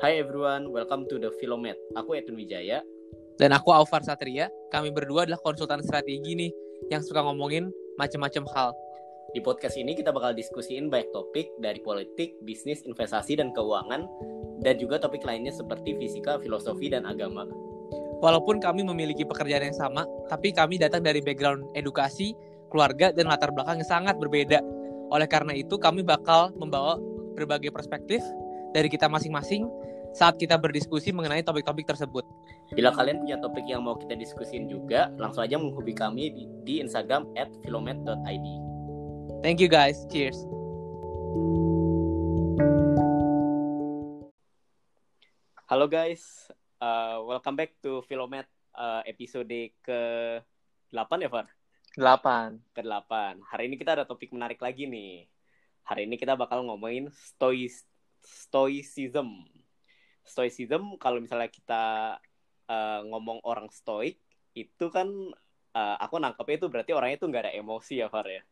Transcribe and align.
Hi 0.00 0.16
everyone, 0.16 0.72
welcome 0.72 1.04
to 1.12 1.20
the 1.20 1.28
Philomet. 1.36 1.76
Aku 1.92 2.16
Edwin 2.16 2.40
Wijaya. 2.40 2.80
Dan 3.36 3.52
aku 3.52 3.68
Aufar 3.68 4.00
Satria. 4.00 4.48
Kami 4.72 4.88
berdua 4.88 5.28
adalah 5.28 5.36
konsultan 5.44 5.84
strategi 5.84 6.32
nih 6.32 6.48
yang 6.88 7.04
suka 7.04 7.20
ngomongin 7.20 7.68
macam-macam 8.00 8.48
hal. 8.56 8.72
Di 9.36 9.44
podcast 9.44 9.76
ini 9.76 9.92
kita 9.92 10.08
bakal 10.08 10.32
diskusiin 10.32 10.88
banyak 10.88 11.12
topik 11.12 11.52
dari 11.60 11.84
politik, 11.84 12.32
bisnis, 12.48 12.80
investasi, 12.88 13.44
dan 13.44 13.52
keuangan, 13.52 14.08
dan 14.64 14.80
juga 14.80 14.96
topik 14.96 15.20
lainnya 15.20 15.52
seperti 15.52 15.92
fisika, 16.00 16.40
filosofi, 16.40 16.88
dan 16.88 17.04
agama. 17.04 17.44
Walaupun 18.24 18.56
kami 18.56 18.80
memiliki 18.80 19.28
pekerjaan 19.28 19.68
yang 19.68 19.76
sama, 19.76 20.08
tapi 20.32 20.56
kami 20.56 20.80
datang 20.80 21.04
dari 21.04 21.20
background 21.20 21.76
edukasi, 21.76 22.32
keluarga, 22.72 23.12
dan 23.12 23.28
latar 23.28 23.52
belakang 23.52 23.84
yang 23.84 23.90
sangat 24.00 24.16
berbeda. 24.16 24.64
Oleh 25.12 25.28
karena 25.28 25.52
itu, 25.52 25.76
kami 25.76 26.00
bakal 26.00 26.56
membawa 26.56 26.96
berbagai 27.36 27.68
perspektif 27.68 28.24
dari 28.72 28.88
kita 28.88 29.10
masing-masing 29.10 29.66
saat 30.10 30.34
kita 30.38 30.58
berdiskusi 30.58 31.14
mengenai 31.14 31.42
topik-topik 31.46 31.86
tersebut. 31.86 32.26
Bila 32.74 32.94
kalian 32.94 33.22
punya 33.22 33.38
topik 33.38 33.66
yang 33.66 33.82
mau 33.82 33.98
kita 33.98 34.14
diskusin 34.14 34.66
juga, 34.66 35.10
langsung 35.18 35.42
aja 35.42 35.58
menghubungi 35.58 35.94
kami 35.94 36.24
di, 36.34 36.44
di 36.66 36.74
Instagram 36.82 37.26
at 37.38 37.50
filomet.id. 37.62 38.46
Thank 39.42 39.58
you 39.62 39.70
guys. 39.70 40.06
Cheers. 40.10 40.38
Halo 45.70 45.86
guys, 45.86 46.50
uh, 46.82 47.22
welcome 47.22 47.54
back 47.54 47.78
to 47.78 48.02
Filomet 48.10 48.50
uh, 48.74 49.06
episode 49.06 49.46
ke-8 49.86 51.10
ya, 51.22 51.30
Far? 51.30 51.46
8. 51.94 52.74
Ke-8. 52.74 53.38
Hari 53.38 53.62
ini 53.70 53.78
kita 53.78 53.94
ada 53.94 54.02
topik 54.02 54.34
menarik 54.34 54.58
lagi 54.58 54.90
nih. 54.90 55.30
Hari 55.86 56.10
ini 56.10 56.18
kita 56.18 56.34
bakal 56.34 56.66
ngomongin 56.66 57.10
stoic 57.14 57.70
stoicism. 58.26 59.59
Stoicism 60.24 60.96
kalau 61.00 61.18
misalnya 61.18 61.50
kita 61.50 62.16
uh, 62.70 63.00
ngomong 63.08 63.42
orang 63.42 63.66
stoik 63.72 64.20
itu 64.54 64.86
kan 64.90 65.08
uh, 65.74 65.96
aku 65.98 66.18
nangkepnya 66.18 66.56
itu 66.60 66.68
berarti 66.70 66.90
orangnya 66.94 67.16
itu 67.18 67.26
nggak 67.26 67.44
ada 67.48 67.54
emosi 67.54 67.94
ya, 68.02 68.08
Far 68.10 68.26
ya? 68.26 68.42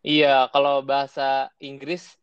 Iya, 0.00 0.48
kalau 0.48 0.80
bahasa 0.80 1.52
Inggris 1.60 2.16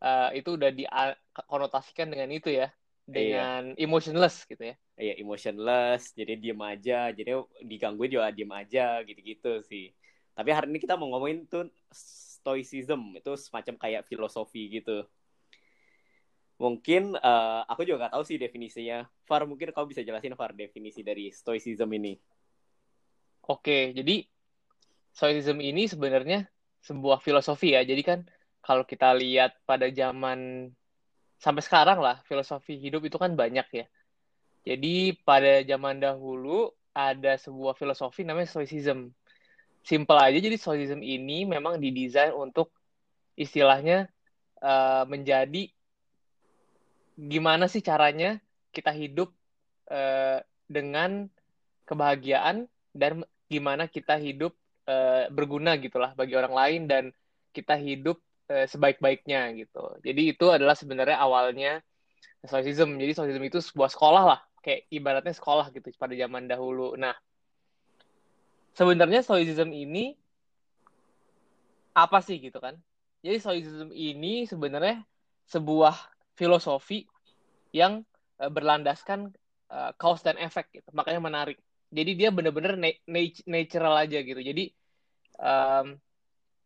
uh, 0.00 0.32
itu 0.32 0.56
udah 0.56 0.72
dikonotasikan 0.72 2.08
dengan 2.08 2.32
itu 2.32 2.48
ya, 2.48 2.72
dengan 3.04 3.76
iya. 3.76 3.84
emotionless 3.84 4.48
gitu 4.48 4.72
ya. 4.72 4.76
Iya, 4.98 5.14
emotionless, 5.20 6.16
jadi 6.16 6.34
diem 6.40 6.60
aja, 6.64 7.12
jadi 7.12 7.44
digangguin 7.62 8.18
juga 8.18 8.32
diem 8.32 8.50
aja 8.50 9.04
gitu-gitu 9.04 9.60
sih. 9.64 9.92
Tapi 10.32 10.50
hari 10.50 10.72
ini 10.72 10.78
kita 10.80 10.96
mau 10.96 11.12
ngomongin 11.12 11.46
tuh 11.46 11.68
stoicism, 11.92 13.14
itu 13.14 13.32
semacam 13.36 13.74
kayak 13.76 14.06
filosofi 14.08 14.80
gitu. 14.80 15.04
Mungkin 16.58 17.14
uh, 17.14 17.62
aku 17.70 17.86
juga 17.86 18.10
gak 18.10 18.18
tahu 18.18 18.24
sih 18.26 18.34
definisinya. 18.34 19.06
Far, 19.22 19.46
mungkin 19.46 19.70
kau 19.70 19.86
bisa 19.86 20.02
jelasin 20.02 20.34
Far 20.34 20.50
definisi 20.50 21.06
dari 21.06 21.30
stoicism 21.30 21.86
ini. 21.94 22.18
Oke, 23.46 23.94
jadi 23.94 24.26
stoicism 25.14 25.62
ini 25.62 25.86
sebenarnya 25.86 26.50
sebuah 26.82 27.22
filosofi 27.22 27.78
ya. 27.78 27.86
Jadi 27.86 28.02
kan 28.02 28.26
kalau 28.58 28.82
kita 28.82 29.14
lihat 29.14 29.54
pada 29.62 29.86
zaman 29.88 30.68
sampai 31.38 31.62
sekarang 31.62 32.02
lah 32.02 32.18
filosofi 32.26 32.74
hidup 32.74 33.06
itu 33.06 33.16
kan 33.16 33.38
banyak 33.38 33.66
ya. 33.70 33.86
Jadi 34.66 35.14
pada 35.22 35.62
zaman 35.62 36.02
dahulu 36.02 36.74
ada 36.90 37.38
sebuah 37.38 37.78
filosofi 37.78 38.26
namanya 38.26 38.50
stoicism. 38.50 39.14
Simple 39.86 40.18
aja 40.18 40.36
jadi 40.42 40.58
stoicism 40.58 41.00
ini 41.00 41.46
memang 41.46 41.78
didesain 41.78 42.34
untuk 42.34 42.74
istilahnya 43.38 44.10
uh, 44.60 45.06
menjadi 45.06 45.70
gimana 47.18 47.66
sih 47.66 47.82
caranya 47.82 48.38
kita 48.70 48.94
hidup 48.94 49.34
uh, 49.90 50.38
dengan 50.70 51.26
kebahagiaan 51.82 52.70
dan 52.94 53.26
gimana 53.50 53.90
kita 53.90 54.14
hidup 54.20 54.54
uh, 54.86 55.26
berguna 55.34 55.74
gitulah 55.82 56.14
bagi 56.14 56.38
orang 56.38 56.54
lain 56.54 56.82
dan 56.86 57.04
kita 57.50 57.74
hidup 57.74 58.22
uh, 58.52 58.70
sebaik-baiknya 58.70 59.50
gitu. 59.58 59.98
Jadi 60.06 60.30
itu 60.30 60.46
adalah 60.54 60.78
sebenarnya 60.78 61.18
awalnya 61.18 61.82
Stoicism. 62.46 62.94
Jadi 63.02 63.12
Stoicism 63.18 63.42
itu 63.42 63.58
sebuah 63.58 63.90
sekolah 63.90 64.22
lah, 64.22 64.40
kayak 64.62 64.86
ibaratnya 64.94 65.34
sekolah 65.34 65.74
gitu 65.74 65.90
pada 65.98 66.14
zaman 66.14 66.46
dahulu. 66.46 66.94
Nah, 66.94 67.18
sebenarnya 68.78 69.26
Stoicism 69.26 69.74
ini 69.74 70.14
apa 71.98 72.22
sih 72.22 72.38
gitu 72.38 72.62
kan? 72.62 72.78
Jadi 73.26 73.36
Stoicism 73.42 73.90
ini 73.90 74.46
sebenarnya 74.46 75.02
sebuah 75.50 76.17
filosofi 76.38 77.02
yang 77.74 78.06
uh, 78.38 78.46
berlandaskan 78.46 79.34
uh, 79.74 79.90
cause 79.98 80.22
dan 80.22 80.38
efek 80.38 80.70
gitu. 80.70 80.88
Makanya 80.94 81.18
menarik. 81.18 81.58
Jadi 81.90 82.14
dia 82.14 82.30
bener-bener 82.30 82.78
na 82.78 82.92
natural 83.48 84.06
aja 84.06 84.22
gitu. 84.22 84.38
Jadi 84.38 84.70
um, 85.40 85.98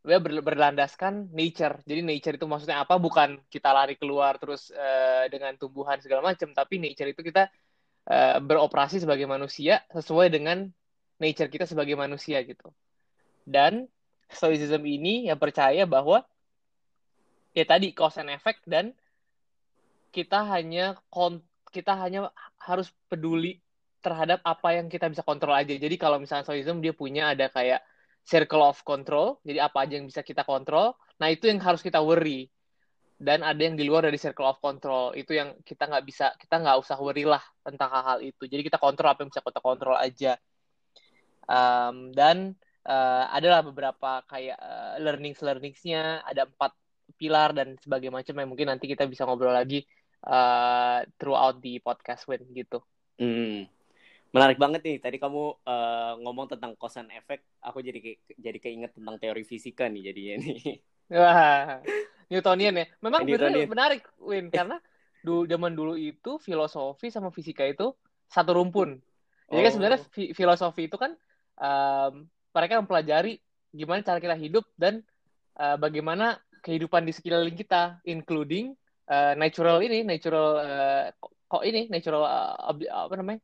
dia 0.03 0.19
ber 0.19 0.43
berlandaskan 0.43 1.31
nature. 1.31 1.78
Jadi 1.87 2.03
nature 2.03 2.34
itu 2.34 2.47
maksudnya 2.50 2.82
apa? 2.82 2.99
Bukan 2.99 3.38
kita 3.47 3.71
lari 3.71 3.94
keluar 3.94 4.37
terus 4.37 4.75
uh, 4.75 5.31
dengan 5.31 5.55
tumbuhan 5.55 6.03
segala 6.03 6.34
macam, 6.34 6.50
tapi 6.50 6.82
nature 6.82 7.15
itu 7.15 7.22
kita 7.22 7.47
uh, 8.11 8.43
beroperasi 8.43 8.99
sebagai 8.99 9.31
manusia 9.31 9.78
sesuai 9.94 10.34
dengan 10.34 10.66
nature 11.22 11.47
kita 11.47 11.71
sebagai 11.71 11.94
manusia 11.94 12.43
gitu. 12.43 12.75
Dan 13.47 13.87
stoicism 14.27 14.82
ini 14.82 15.31
yang 15.31 15.38
percaya 15.38 15.87
bahwa 15.87 16.27
ya 17.55 17.62
tadi 17.62 17.94
cause 17.94 18.19
and 18.19 18.32
effect 18.34 18.66
dan 18.66 18.91
kita 20.12 20.45
hanya 20.45 20.95
kita 21.73 21.97
hanya 21.97 22.28
harus 22.61 22.93
peduli 23.09 23.59
terhadap 24.05 24.45
apa 24.45 24.77
yang 24.77 24.93
kita 24.93 25.09
bisa 25.09 25.25
kontrol 25.25 25.56
aja. 25.56 25.73
Jadi 25.73 25.97
kalau 25.97 26.21
misalnya 26.21 26.45
stoicism 26.45 26.84
dia 26.84 26.93
punya 26.93 27.33
ada 27.33 27.49
kayak 27.49 27.81
circle 28.23 28.62
of 28.62 28.78
control, 28.84 29.41
jadi 29.43 29.67
apa 29.67 29.89
aja 29.89 29.99
yang 29.99 30.06
bisa 30.06 30.23
kita 30.23 30.47
kontrol, 30.47 30.95
nah 31.19 31.27
itu 31.33 31.49
yang 31.49 31.59
harus 31.65 31.81
kita 31.81 31.99
worry. 31.99 32.50
Dan 33.23 33.47
ada 33.47 33.59
yang 33.62 33.78
di 33.78 33.87
luar 33.87 34.11
dari 34.11 34.19
circle 34.19 34.50
of 34.50 34.59
control, 34.59 35.15
itu 35.15 35.39
yang 35.39 35.55
kita 35.62 35.87
nggak 35.87 36.03
bisa, 36.03 36.34
kita 36.34 36.59
nggak 36.59 36.77
usah 36.83 36.99
worry 36.99 37.23
lah 37.23 37.43
tentang 37.62 37.89
hal-hal 37.94 38.19
itu. 38.19 38.50
Jadi 38.50 38.67
kita 38.67 38.83
kontrol 38.83 39.15
apa 39.15 39.23
yang 39.23 39.31
bisa 39.31 39.43
kita 39.47 39.62
kontrol 39.62 39.94
aja. 39.94 40.34
Um, 41.47 42.11
dan 42.11 42.59
uh, 42.83 43.31
adalah 43.31 43.62
beberapa 43.62 44.27
kayak 44.27 44.59
uh, 44.59 44.94
learnings 44.99 45.39
learningsnya, 45.39 46.27
ada 46.27 46.50
empat 46.50 46.75
pilar 47.15 47.55
dan 47.55 47.79
sebagainya 47.79 48.11
macam 48.11 48.34
mungkin 48.50 48.67
nanti 48.75 48.91
kita 48.91 49.06
bisa 49.06 49.23
ngobrol 49.23 49.55
lagi 49.55 49.87
uh, 50.27 51.03
throughout 51.19 51.59
di 51.59 51.78
podcast 51.83 52.27
Win 52.31 52.43
gitu. 52.55 52.83
Hmm. 53.19 53.66
Menarik 54.33 54.56
banget 54.56 54.81
nih. 54.83 54.97
Tadi 55.03 55.16
kamu 55.21 55.43
uh, 55.62 56.12
ngomong 56.22 56.56
tentang 56.56 56.72
kosan 56.78 57.10
efek 57.12 57.44
aku 57.60 57.84
jadi 57.84 57.99
ke, 58.00 58.10
jadi 58.38 58.59
keinget 58.59 58.97
tentang 58.97 59.19
teori 59.21 59.44
fisika 59.44 59.87
nih 59.91 60.12
jadinya 60.12 60.34
nih. 60.41 60.59
Wah 61.21 61.82
Newtonian 62.32 62.75
ya. 62.75 62.87
Memang 63.05 63.28
benar 63.28 63.53
menarik 63.69 64.03
Win. 64.22 64.49
Karena 64.49 64.81
dulu 65.22 65.47
zaman 65.47 65.72
dulu 65.77 65.94
itu 65.94 66.41
filosofi 66.41 67.12
sama 67.12 67.31
fisika 67.31 67.62
itu 67.69 67.93
satu 68.27 68.56
rumpun. 68.56 68.99
Jadi 69.53 69.53
kan 69.53 69.61
oh. 69.61 69.65
kan 69.69 69.72
sebenarnya 69.77 70.00
fi 70.09 70.32
filosofi 70.32 70.88
itu 70.88 70.97
kan 70.97 71.12
um, 71.61 72.25
mereka 72.56 72.81
mempelajari 72.81 73.37
gimana 73.72 74.00
cara 74.00 74.21
kita 74.21 74.37
hidup 74.37 74.65
dan 74.81 75.05
uh, 75.61 75.77
bagaimana 75.77 76.41
kehidupan 76.65 77.05
di 77.05 77.12
sekeliling 77.12 77.56
kita 77.56 78.00
including 78.09 78.72
uh, 79.09 79.35
natural 79.35 79.83
ini 79.83 80.07
natural 80.07 80.49
uh, 80.61 81.05
kok 81.23 81.63
ini 81.67 81.89
natural 81.91 82.23
uh, 82.23 82.75
apa 83.07 83.15
namanya 83.19 83.41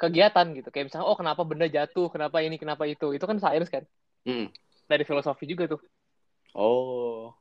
kegiatan 0.00 0.46
gitu. 0.56 0.68
Kayak 0.72 0.92
misalnya 0.92 1.06
oh 1.06 1.16
kenapa 1.16 1.44
benda 1.44 1.68
jatuh 1.68 2.08
kenapa 2.08 2.40
ini 2.40 2.56
kenapa 2.56 2.88
itu. 2.88 3.12
Itu 3.12 3.28
kan 3.28 3.36
sains 3.36 3.68
kan? 3.68 3.84
Hmm. 4.20 4.52
dari 4.90 5.06
filosofi 5.06 5.46
juga 5.46 5.70
tuh. 5.70 5.80
Oh. 6.52 7.32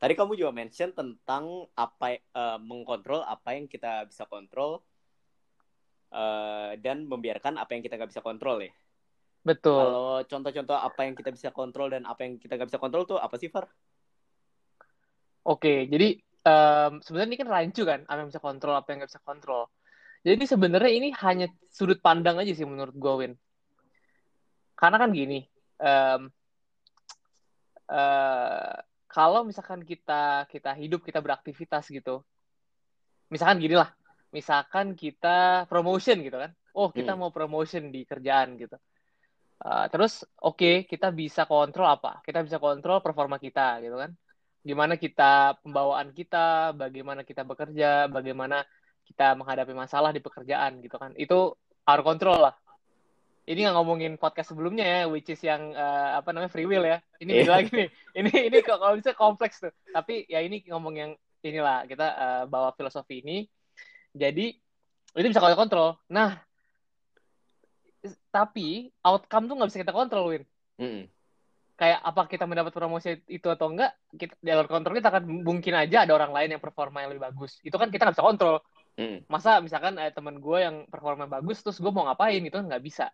Tadi 0.00 0.16
kamu 0.16 0.34
juga 0.34 0.50
mention 0.50 0.90
tentang 0.90 1.70
apa 1.76 2.18
uh, 2.34 2.58
mengkontrol 2.58 3.22
apa 3.22 3.54
yang 3.54 3.70
kita 3.70 4.08
bisa 4.10 4.26
kontrol 4.26 4.82
uh, 6.10 6.72
dan 6.80 7.06
membiarkan 7.06 7.60
apa 7.60 7.76
yang 7.76 7.82
kita 7.84 7.94
nggak 7.94 8.10
bisa 8.10 8.24
kontrol 8.24 8.58
ya. 8.64 8.72
Betul. 9.40 9.76
Kalau 9.76 10.10
contoh-contoh 10.28 10.76
apa 10.76 11.00
yang 11.08 11.14
kita 11.16 11.30
bisa 11.32 11.48
kontrol 11.54 11.88
dan 11.88 12.04
apa 12.04 12.26
yang 12.26 12.36
kita 12.36 12.58
nggak 12.58 12.68
bisa 12.74 12.80
kontrol 12.80 13.04
tuh 13.08 13.16
apa 13.20 13.36
sih 13.38 13.48
Far? 13.48 13.68
Oke 15.46 15.88
jadi 15.88 16.20
um, 16.44 16.92
sebenarnya 17.04 17.28
ini 17.32 17.38
kan 17.40 17.48
rancu 17.48 17.82
kan 17.84 18.00
apa 18.06 18.18
yang 18.24 18.28
bisa 18.28 18.42
kontrol 18.42 18.74
apa 18.76 18.88
yang 18.92 18.98
nggak 19.04 19.10
bisa 19.12 19.22
kontrol 19.24 19.68
jadi 20.20 20.44
sebenarnya 20.44 20.92
ini 20.92 21.08
hanya 21.24 21.48
sudut 21.72 21.96
pandang 22.04 22.36
aja 22.36 22.52
sih 22.52 22.68
menurut 22.68 22.92
gue, 22.92 23.14
Win. 23.24 23.32
Karena 24.76 24.96
kan 25.00 25.10
gini, 25.16 25.40
um, 25.80 26.28
uh, 27.88 28.76
kalau 29.08 29.40
misalkan 29.48 29.80
kita 29.84 30.44
kita 30.48 30.76
hidup 30.76 31.04
kita 31.04 31.24
beraktivitas 31.24 31.88
gitu, 31.88 32.20
misalkan 33.32 33.64
gini 33.64 33.76
lah, 33.80 33.92
misalkan 34.32 34.92
kita 34.92 35.64
promotion 35.72 36.20
gitu 36.20 36.36
kan, 36.36 36.52
oh 36.76 36.92
kita 36.92 37.16
hmm. 37.16 37.20
mau 37.20 37.30
promotion 37.32 37.88
di 37.88 38.04
kerjaan 38.04 38.60
gitu. 38.60 38.76
Uh, 39.60 39.88
terus 39.92 40.24
oke 40.40 40.56
okay, 40.56 40.76
kita 40.88 41.12
bisa 41.12 41.48
kontrol 41.48 41.88
apa? 41.88 42.20
Kita 42.24 42.44
bisa 42.44 42.60
kontrol 42.60 43.00
performa 43.00 43.40
kita 43.40 43.80
gitu 43.84 43.96
kan. 43.96 44.12
Gimana 44.60 45.00
kita 45.00 45.56
pembawaan 45.64 46.12
kita, 46.12 46.76
bagaimana 46.76 47.24
kita 47.24 47.48
bekerja, 47.48 48.12
bagaimana 48.12 48.62
kita 49.08 49.32
menghadapi 49.34 49.72
masalah 49.72 50.12
di 50.12 50.20
pekerjaan 50.20 50.84
gitu 50.84 51.00
kan. 51.00 51.16
Itu 51.16 51.56
our 51.88 52.02
control 52.04 52.44
lah. 52.44 52.54
Ini 53.48 53.66
nggak 53.66 53.76
ngomongin 53.82 54.14
podcast 54.20 54.54
sebelumnya 54.54 54.84
ya 54.84 55.00
which 55.10 55.32
is 55.32 55.40
yang 55.42 55.74
uh, 55.74 56.20
apa 56.20 56.30
namanya 56.30 56.52
free 56.52 56.68
will 56.68 56.84
ya. 56.84 57.00
Ini 57.18 57.42
beda 57.42 57.52
lagi 57.56 57.70
nih. 57.72 57.88
Ini 58.20 58.32
ini 58.52 58.56
kok 58.62 58.78
kalau 58.78 58.94
bisa 58.94 59.16
kompleks 59.16 59.64
tuh. 59.64 59.72
Tapi 59.90 60.28
ya 60.28 60.44
ini 60.44 60.62
ngomong 60.68 60.94
yang 60.94 61.10
inilah 61.40 61.88
kita 61.88 62.06
uh, 62.14 62.42
bawa 62.46 62.76
filosofi 62.76 63.24
ini. 63.24 63.48
Jadi 64.12 64.54
itu 65.16 65.26
bisa 65.26 65.42
kita 65.42 65.58
kontrol. 65.58 65.98
Nah 66.12 66.38
tapi 68.30 68.92
outcome 69.02 69.50
tuh 69.50 69.54
nggak 69.56 69.68
bisa 69.72 69.82
kita 69.82 69.96
kontrol 69.96 70.30
Win. 70.30 70.44
Mm 70.78 71.19
kayak 71.80 72.04
apa 72.04 72.28
kita 72.28 72.44
mendapat 72.44 72.76
promosi 72.76 73.24
itu 73.24 73.48
atau 73.48 73.72
enggak 73.72 73.96
kita 74.12 74.36
di 74.36 74.52
luar 74.52 74.68
kontrol 74.68 74.92
kita 75.00 75.08
akan 75.08 75.24
mungkin 75.40 75.72
aja 75.72 76.04
ada 76.04 76.12
orang 76.12 76.36
lain 76.36 76.52
yang 76.52 76.60
performa 76.60 77.00
yang 77.00 77.16
lebih 77.16 77.24
bagus. 77.32 77.56
Itu 77.64 77.80
kan 77.80 77.88
kita 77.88 78.04
nggak 78.04 78.20
bisa 78.20 78.28
kontrol. 78.28 78.60
Hmm. 79.00 79.24
masa 79.32 79.64
misalkan 79.64 79.96
eh, 79.96 80.12
teman 80.12 80.42
gue 80.44 80.58
yang 80.60 80.84
performa 80.90 81.24
bagus 81.24 81.62
terus 81.64 81.80
gue 81.80 81.88
mau 81.88 82.04
ngapain 82.04 82.36
itu 82.36 82.52
nggak 82.52 82.84
bisa. 82.84 83.08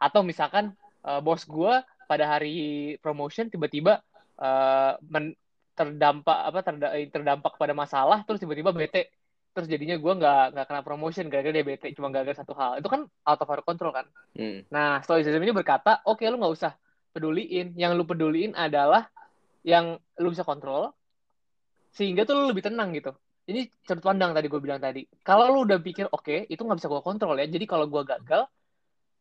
Atau 0.00 0.24
misalkan 0.24 0.72
uh, 1.04 1.20
bos 1.20 1.44
gue 1.44 1.84
pada 2.08 2.24
hari 2.24 2.96
promotion 3.04 3.52
tiba-tiba 3.52 4.00
uh, 4.40 4.96
terdampak 5.76 6.38
apa 6.40 6.58
terda 6.64 6.88
terdampak 7.12 7.52
pada 7.60 7.76
masalah 7.76 8.24
terus 8.24 8.40
tiba-tiba 8.40 8.72
bete. 8.72 9.12
Terus 9.52 9.68
jadinya 9.68 10.00
gue 10.00 10.12
nggak 10.24 10.56
nggak 10.56 10.66
kena 10.72 10.82
promotion 10.88 11.28
gara-gara 11.28 11.52
dia 11.52 11.68
bete 11.68 11.92
cuma 11.92 12.08
gara-gara 12.08 12.40
satu 12.40 12.56
hal. 12.56 12.80
Itu 12.80 12.88
kan 12.88 13.04
out 13.28 13.40
of 13.44 13.50
our 13.52 13.60
control 13.60 13.92
kan? 13.92 14.08
Hmm. 14.32 14.64
nah 14.72 15.04
stoicism 15.04 15.42
ini 15.44 15.52
berkata 15.52 16.00
oke 16.08 16.24
okay, 16.24 16.32
lu 16.32 16.40
nggak 16.40 16.54
usah 16.56 16.72
peduliin. 17.10 17.74
Yang 17.74 17.92
lu 18.00 18.04
peduliin 18.06 18.52
adalah 18.56 19.06
yang 19.66 20.00
lu 20.16 20.28
bisa 20.32 20.46
kontrol 20.46 20.94
sehingga 21.90 22.22
tuh 22.24 22.38
lu 22.38 22.44
lebih 22.54 22.64
tenang 22.64 22.94
gitu. 22.94 23.12
Ini 23.50 23.66
sudut 23.82 24.04
pandang 24.04 24.30
tadi 24.30 24.46
gue 24.46 24.60
bilang 24.62 24.78
tadi. 24.78 25.04
Kalau 25.26 25.50
lu 25.50 25.66
udah 25.66 25.82
pikir 25.82 26.06
oke 26.08 26.22
okay, 26.22 26.38
itu 26.46 26.62
nggak 26.62 26.78
bisa 26.78 26.88
gue 26.88 27.02
kontrol 27.02 27.34
ya 27.34 27.46
jadi 27.50 27.64
kalau 27.66 27.90
gue 27.90 28.02
gagal 28.06 28.46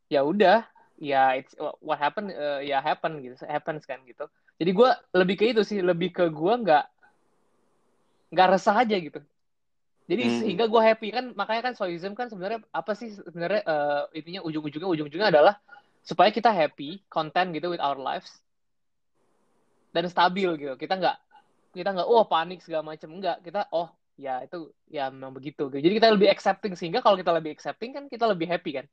ya 0.09 0.21
udah 0.21 0.65
ya 0.99 1.39
it's 1.39 1.55
what 1.79 1.97
happen 1.97 2.29
uh, 2.29 2.59
ya 2.59 2.83
happen 2.83 3.23
gitu 3.23 3.35
happens 3.47 3.87
kan 3.89 3.99
gitu. 4.05 4.29
Jadi 4.59 4.71
gue 4.75 4.89
lebih 5.15 5.35
ke 5.39 5.45
itu 5.55 5.63
sih 5.63 5.79
lebih 5.79 6.11
ke 6.11 6.27
gue 6.29 6.53
nggak 6.61 6.85
nggak 8.35 8.47
resah 8.53 8.75
aja 8.85 8.95
gitu. 8.99 9.19
Jadi 10.09 10.23
hmm. 10.25 10.37
sehingga 10.41 10.65
gue 10.65 10.81
happy 10.81 11.07
kan 11.13 11.25
makanya 11.37 11.71
kan 11.71 11.73
soism 11.77 12.17
kan 12.17 12.27
sebenarnya 12.33 12.65
apa 12.73 12.91
sih 12.97 13.13
sebenarnya 13.13 13.61
uh, 13.65 14.03
intinya 14.13 14.41
ujung-ujungnya 14.45 14.89
ujung-ujungnya 14.89 15.29
adalah 15.29 15.61
supaya 16.03 16.29
kita 16.33 16.49
happy, 16.49 17.03
content 17.11 17.53
gitu 17.53 17.73
with 17.73 17.83
our 17.83 17.97
lives 17.99 18.29
dan 19.93 20.05
stabil 20.09 20.49
gitu. 20.57 20.73
Kita 20.77 20.97
nggak 20.97 21.17
kita 21.73 21.89
nggak 21.93 22.07
oh 22.09 22.25
panik 22.25 22.61
segala 22.61 22.95
macam 22.95 23.09
enggak. 23.17 23.41
Kita 23.45 23.69
oh 23.73 23.89
ya 24.19 24.43
itu 24.43 24.73
ya 24.91 25.07
memang 25.13 25.33
begitu. 25.35 25.71
Gitu. 25.71 25.85
Jadi 25.85 25.93
kita 26.01 26.07
lebih 26.11 26.29
accepting 26.29 26.73
sehingga 26.75 26.99
kalau 26.99 27.15
kita 27.15 27.31
lebih 27.31 27.55
accepting 27.55 27.95
kan 27.95 28.03
kita 28.11 28.25
lebih 28.27 28.47
happy 28.49 28.83
kan. 28.83 28.85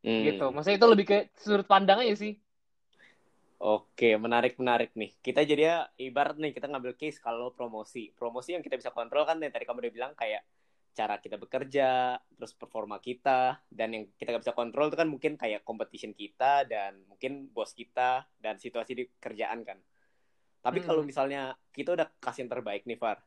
Hmm. 0.00 0.24
Gitu. 0.24 0.46
Maksudnya 0.48 0.78
itu 0.80 0.88
lebih 0.88 1.04
ke 1.06 1.18
sudut 1.36 1.66
pandang 1.68 2.00
aja 2.00 2.16
sih. 2.16 2.34
Oke, 3.60 4.16
menarik 4.16 4.56
menarik 4.56 4.96
nih. 4.96 5.12
Kita 5.20 5.44
jadi 5.44 5.62
ya 5.68 5.76
ibarat 6.00 6.40
nih 6.40 6.56
kita 6.56 6.64
ngambil 6.64 6.96
case 6.96 7.20
kalau 7.20 7.52
promosi. 7.52 8.08
Promosi 8.16 8.56
yang 8.56 8.64
kita 8.64 8.80
bisa 8.80 8.88
kontrol 8.88 9.28
kan 9.28 9.36
yang 9.36 9.52
tadi 9.52 9.68
kamu 9.68 9.84
udah 9.84 9.92
bilang 9.92 10.12
kayak 10.16 10.40
cara 10.90 11.22
kita 11.22 11.38
bekerja, 11.38 12.18
terus 12.18 12.52
performa 12.58 12.98
kita, 12.98 13.62
dan 13.70 13.94
yang 13.94 14.04
kita 14.18 14.34
nggak 14.34 14.42
bisa 14.44 14.56
kontrol 14.58 14.90
itu 14.90 14.98
kan 14.98 15.08
mungkin 15.08 15.32
kayak 15.38 15.62
competition 15.62 16.12
kita 16.12 16.66
dan 16.66 17.06
mungkin 17.06 17.48
bos 17.54 17.72
kita 17.72 18.26
dan 18.42 18.58
situasi 18.58 18.92
di 18.98 19.04
kerjaan 19.22 19.62
kan. 19.62 19.78
Tapi 20.60 20.82
hmm. 20.82 20.86
kalau 20.86 21.02
misalnya 21.06 21.54
kita 21.70 21.94
udah 21.94 22.10
kasih 22.20 22.44
yang 22.44 22.52
terbaik 22.52 22.84
nih 22.84 22.98
Far, 22.98 23.22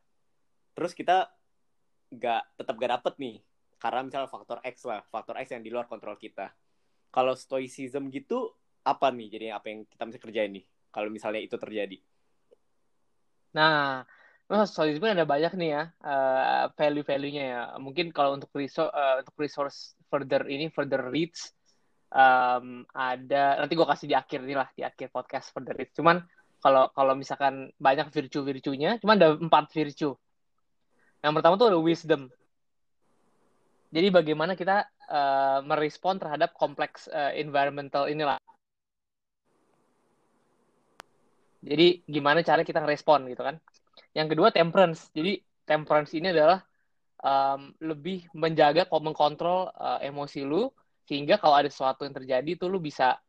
terus 0.76 0.92
kita 0.92 1.32
nggak 2.14 2.42
tetap 2.60 2.74
gak 2.78 2.92
dapet 3.00 3.14
nih, 3.18 3.36
karena 3.80 4.00
misalnya 4.06 4.30
faktor 4.30 4.58
X 4.62 4.84
lah, 4.86 5.02
faktor 5.08 5.34
X 5.40 5.56
yang 5.56 5.64
di 5.64 5.72
luar 5.72 5.88
kontrol 5.90 6.14
kita. 6.20 6.52
Kalau 7.10 7.34
stoicism 7.34 8.12
gitu, 8.12 8.54
apa 8.84 9.08
nih 9.10 9.28
jadi 9.34 9.56
apa 9.56 9.72
yang 9.72 9.88
kita 9.88 10.04
bisa 10.04 10.20
kerjain 10.20 10.52
nih, 10.52 10.64
kalau 10.92 11.08
misalnya 11.10 11.40
itu 11.40 11.56
terjadi? 11.56 11.98
Nah, 13.54 14.02
Oh, 14.44 14.68
soal 14.68 14.92
pun 15.00 15.08
ada 15.08 15.24
banyak 15.24 15.56
nih 15.56 15.70
ya 15.72 15.82
uh, 16.04 16.68
value-value-nya 16.76 17.44
ya. 17.48 17.62
Mungkin 17.80 18.12
kalau 18.12 18.36
untuk 18.36 18.52
resource 18.52 18.92
uh, 18.92 19.24
untuk 19.24 19.36
resource 19.40 19.96
further 20.12 20.44
ini 20.52 20.68
further 20.68 21.00
reach 21.08 21.48
um, 22.12 22.84
ada 22.92 23.56
nanti 23.64 23.72
gue 23.72 23.88
kasih 23.88 24.06
di 24.06 24.16
akhir 24.16 24.44
nih 24.44 24.56
lah 24.56 24.68
di 24.76 24.84
akhir 24.84 25.08
podcast 25.08 25.48
further 25.48 25.72
reach. 25.72 25.96
Cuman 25.96 26.20
kalau 26.60 26.92
kalau 26.92 27.16
misalkan 27.16 27.72
banyak 27.80 28.08
virtue-virtuenya, 28.12 29.00
cuman 29.00 29.14
ada 29.16 29.28
empat 29.36 29.72
virtue. 29.72 30.12
Yang 31.24 31.32
pertama 31.40 31.54
tuh 31.56 31.68
ada 31.72 31.80
wisdom. 31.80 32.28
Jadi 33.96 34.08
bagaimana 34.12 34.52
kita 34.56 34.84
uh, 35.08 35.64
merespon 35.64 36.20
terhadap 36.20 36.52
kompleks 36.52 37.08
uh, 37.08 37.32
environmental 37.32 38.12
inilah. 38.12 38.36
Jadi 41.64 42.04
gimana 42.04 42.44
cara 42.44 42.60
kita 42.60 42.84
ngerespon 42.84 43.24
gitu 43.32 43.40
kan? 43.40 43.56
Yang 44.14 44.38
kedua 44.38 44.48
temperance. 44.54 45.10
Jadi 45.10 45.42
temperance 45.66 46.14
ini 46.14 46.30
adalah 46.30 46.62
um, 47.18 47.74
lebih 47.82 48.30
menjaga, 48.32 48.86
mengkontrol 48.88 49.74
uh, 49.74 49.98
emosi 50.00 50.46
lu 50.46 50.70
sehingga 51.04 51.36
kalau 51.36 51.60
ada 51.60 51.68
sesuatu 51.68 52.08
yang 52.08 52.16
terjadi 52.16 52.56
tuh 52.56 52.72
lu 52.72 52.80
bisa 52.80 53.20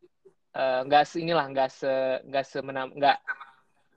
uh, 0.55 0.79
nggak 0.87 1.03
uh, 1.11 1.19
inilah 1.19 1.45
nggak 1.51 1.69
se 1.73 1.91
nggak 2.23 2.45
semenam 2.47 2.87
nggak 2.95 3.17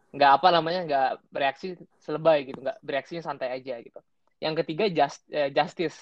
nggak 0.09 0.31
apa 0.41 0.49
namanya 0.51 0.81
nggak 0.89 1.11
bereaksi 1.31 1.79
selebay 2.03 2.49
gitu 2.49 2.59
nggak 2.59 2.81
bereaksinya 2.83 3.23
santai 3.23 3.55
aja 3.55 3.79
gitu. 3.79 4.01
Yang 4.41 4.65
ketiga 4.65 4.85
just, 4.91 5.21
uh, 5.31 5.51
justice. 5.53 5.99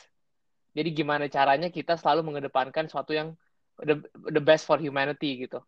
Jadi 0.76 0.92
gimana 0.92 1.24
caranya 1.32 1.72
kita 1.72 1.96
selalu 1.96 2.32
mengedepankan 2.32 2.84
sesuatu 2.84 3.16
yang 3.16 3.32
the, 3.80 3.96
the 4.28 4.40
best 4.44 4.68
for 4.68 4.76
humanity 4.76 5.48
gitu. 5.48 5.60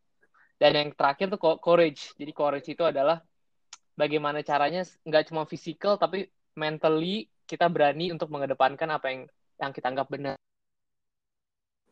Dan 0.60 0.76
yang 0.76 0.88
terakhir 0.92 1.32
tuh 1.32 1.40
courage. 1.40 2.12
Jadi 2.20 2.32
courage 2.36 2.68
itu 2.68 2.84
adalah 2.84 3.24
bagaimana 3.98 4.46
caranya 4.46 4.86
nggak 5.02 5.34
cuma 5.34 5.42
fisikal 5.42 5.98
tapi 5.98 6.30
mentally 6.54 7.26
kita 7.50 7.66
berani 7.66 8.14
untuk 8.14 8.30
mengedepankan 8.30 8.86
apa 8.94 9.06
yang 9.10 9.22
yang 9.58 9.74
kita 9.74 9.90
anggap 9.90 10.06
benar. 10.06 10.38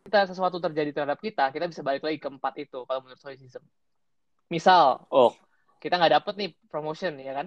Kita 0.06 0.22
sesuatu 0.30 0.62
terjadi 0.62 0.94
terhadap 0.94 1.18
kita, 1.18 1.50
kita 1.50 1.66
bisa 1.66 1.82
balik 1.82 2.06
lagi 2.06 2.22
ke 2.22 2.30
empat 2.30 2.54
itu 2.62 2.86
kalau 2.86 3.02
menurut 3.02 3.18
stoicism. 3.18 3.58
Misal, 4.46 5.02
oh, 5.10 5.34
kita 5.82 5.98
nggak 5.98 6.22
dapet 6.22 6.34
nih 6.38 6.50
promotion 6.70 7.18
ya 7.18 7.34
kan? 7.42 7.46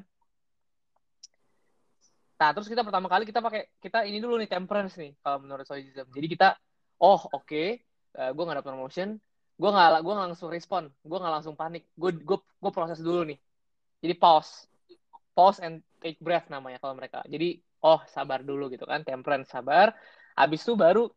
Nah, 2.39 2.49
terus 2.51 2.68
kita 2.68 2.83
pertama 2.83 3.07
kali 3.07 3.23
kita 3.23 3.39
pakai 3.39 3.71
kita 3.80 4.04
ini 4.04 4.19
dulu 4.19 4.35
nih 4.35 4.51
temperance 4.51 4.99
nih 4.99 5.16
kalau 5.23 5.39
menurut 5.39 5.63
stoicism. 5.63 6.11
Jadi 6.11 6.28
kita, 6.28 6.59
oh 6.99 7.16
oke, 7.31 7.47
okay, 7.47 7.80
uh, 8.19 8.28
eh, 8.28 8.31
gue 8.35 8.44
nggak 8.44 8.59
dapet 8.59 8.71
promotion, 8.75 9.09
gue 9.56 9.69
nggak 9.71 10.04
gue 10.04 10.16
langsung 10.19 10.51
respon, 10.51 10.92
gue 10.92 11.18
nggak 11.19 11.33
langsung 11.39 11.56
panik, 11.56 11.87
gue 11.95 12.11
gue 12.11 12.37
gue 12.44 12.71
proses 12.75 12.99
dulu 12.99 13.23
nih 13.23 13.39
jadi 13.99 14.15
pause. 14.15 14.68
Pause 15.35 15.59
and 15.63 15.75
take 16.03 16.19
breath 16.19 16.47
namanya 16.51 16.79
kalau 16.83 16.95
mereka. 16.95 17.23
Jadi 17.27 17.59
oh 17.83 17.99
sabar 18.07 18.44
dulu 18.44 18.71
gitu 18.71 18.87
kan. 18.87 19.03
Temperance 19.03 19.51
sabar. 19.51 19.91
Habis 20.35 20.63
itu 20.63 20.73
baru 20.75 21.07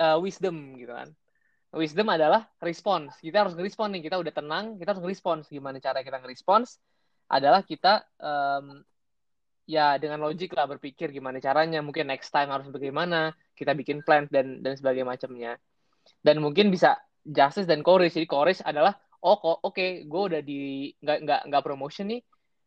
uh, 0.00 0.18
wisdom 0.20 0.76
gitu 0.76 0.92
kan. 0.92 1.12
Wisdom 1.74 2.06
adalah 2.06 2.46
response. 2.62 3.18
Kita 3.18 3.44
harus 3.44 3.58
ngerespon 3.58 3.90
nih. 3.98 4.08
Kita 4.08 4.16
udah 4.20 4.32
tenang 4.32 4.78
kita 4.78 4.94
harus 4.94 5.02
ngerespons. 5.02 5.50
Gimana 5.50 5.80
cara 5.82 6.04
kita 6.06 6.22
ngerespons 6.22 6.78
adalah 7.28 7.64
kita 7.64 8.04
um, 8.20 8.84
ya 9.64 9.96
dengan 9.96 10.20
logik 10.20 10.52
lah 10.54 10.68
berpikir 10.70 11.10
gimana 11.10 11.40
caranya. 11.40 11.80
Mungkin 11.82 12.08
next 12.08 12.30
time 12.30 12.52
harus 12.52 12.68
bagaimana. 12.70 13.32
Kita 13.56 13.72
bikin 13.72 14.04
plan 14.04 14.28
dan 14.30 14.60
dan 14.60 14.76
sebagainya 14.76 15.08
macamnya. 15.08 15.52
Dan 16.20 16.44
mungkin 16.44 16.68
bisa 16.68 17.00
justice 17.24 17.66
dan 17.66 17.80
courage. 17.80 18.14
Jadi 18.14 18.28
courage 18.28 18.60
adalah 18.60 18.94
oh 19.24 19.36
kok 19.40 19.56
oke 19.64 19.74
okay, 19.74 20.04
gue 20.04 20.22
udah 20.28 20.40
di 20.44 20.92
nggak 21.00 21.18
nggak 21.24 21.40
nggak 21.48 21.64
promotion 21.64 22.06
nih. 22.12 22.20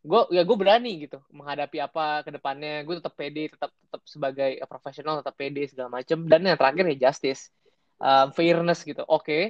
Gue 0.08 0.22
ya 0.34 0.42
gue 0.48 0.58
berani 0.58 1.06
gitu 1.06 1.22
menghadapi 1.30 1.78
apa 1.84 2.26
ke 2.26 2.30
depannya. 2.34 2.82
Gue 2.84 2.98
tetap 2.98 3.14
pede 3.14 3.54
tetap 3.54 3.72
tetap 3.74 4.02
sebagai 4.10 4.52
profesional 4.66 5.22
tetap 5.22 5.36
pede 5.38 5.70
segala 5.70 5.90
macem. 6.02 6.26
Dan 6.26 6.48
yang 6.50 6.58
terakhir 6.58 6.86
ya 6.98 7.10
justice. 7.10 7.54
Uh, 7.98 8.30
fairness 8.34 8.86
gitu. 8.86 9.02
Oke 9.06 9.26
okay, 9.26 9.44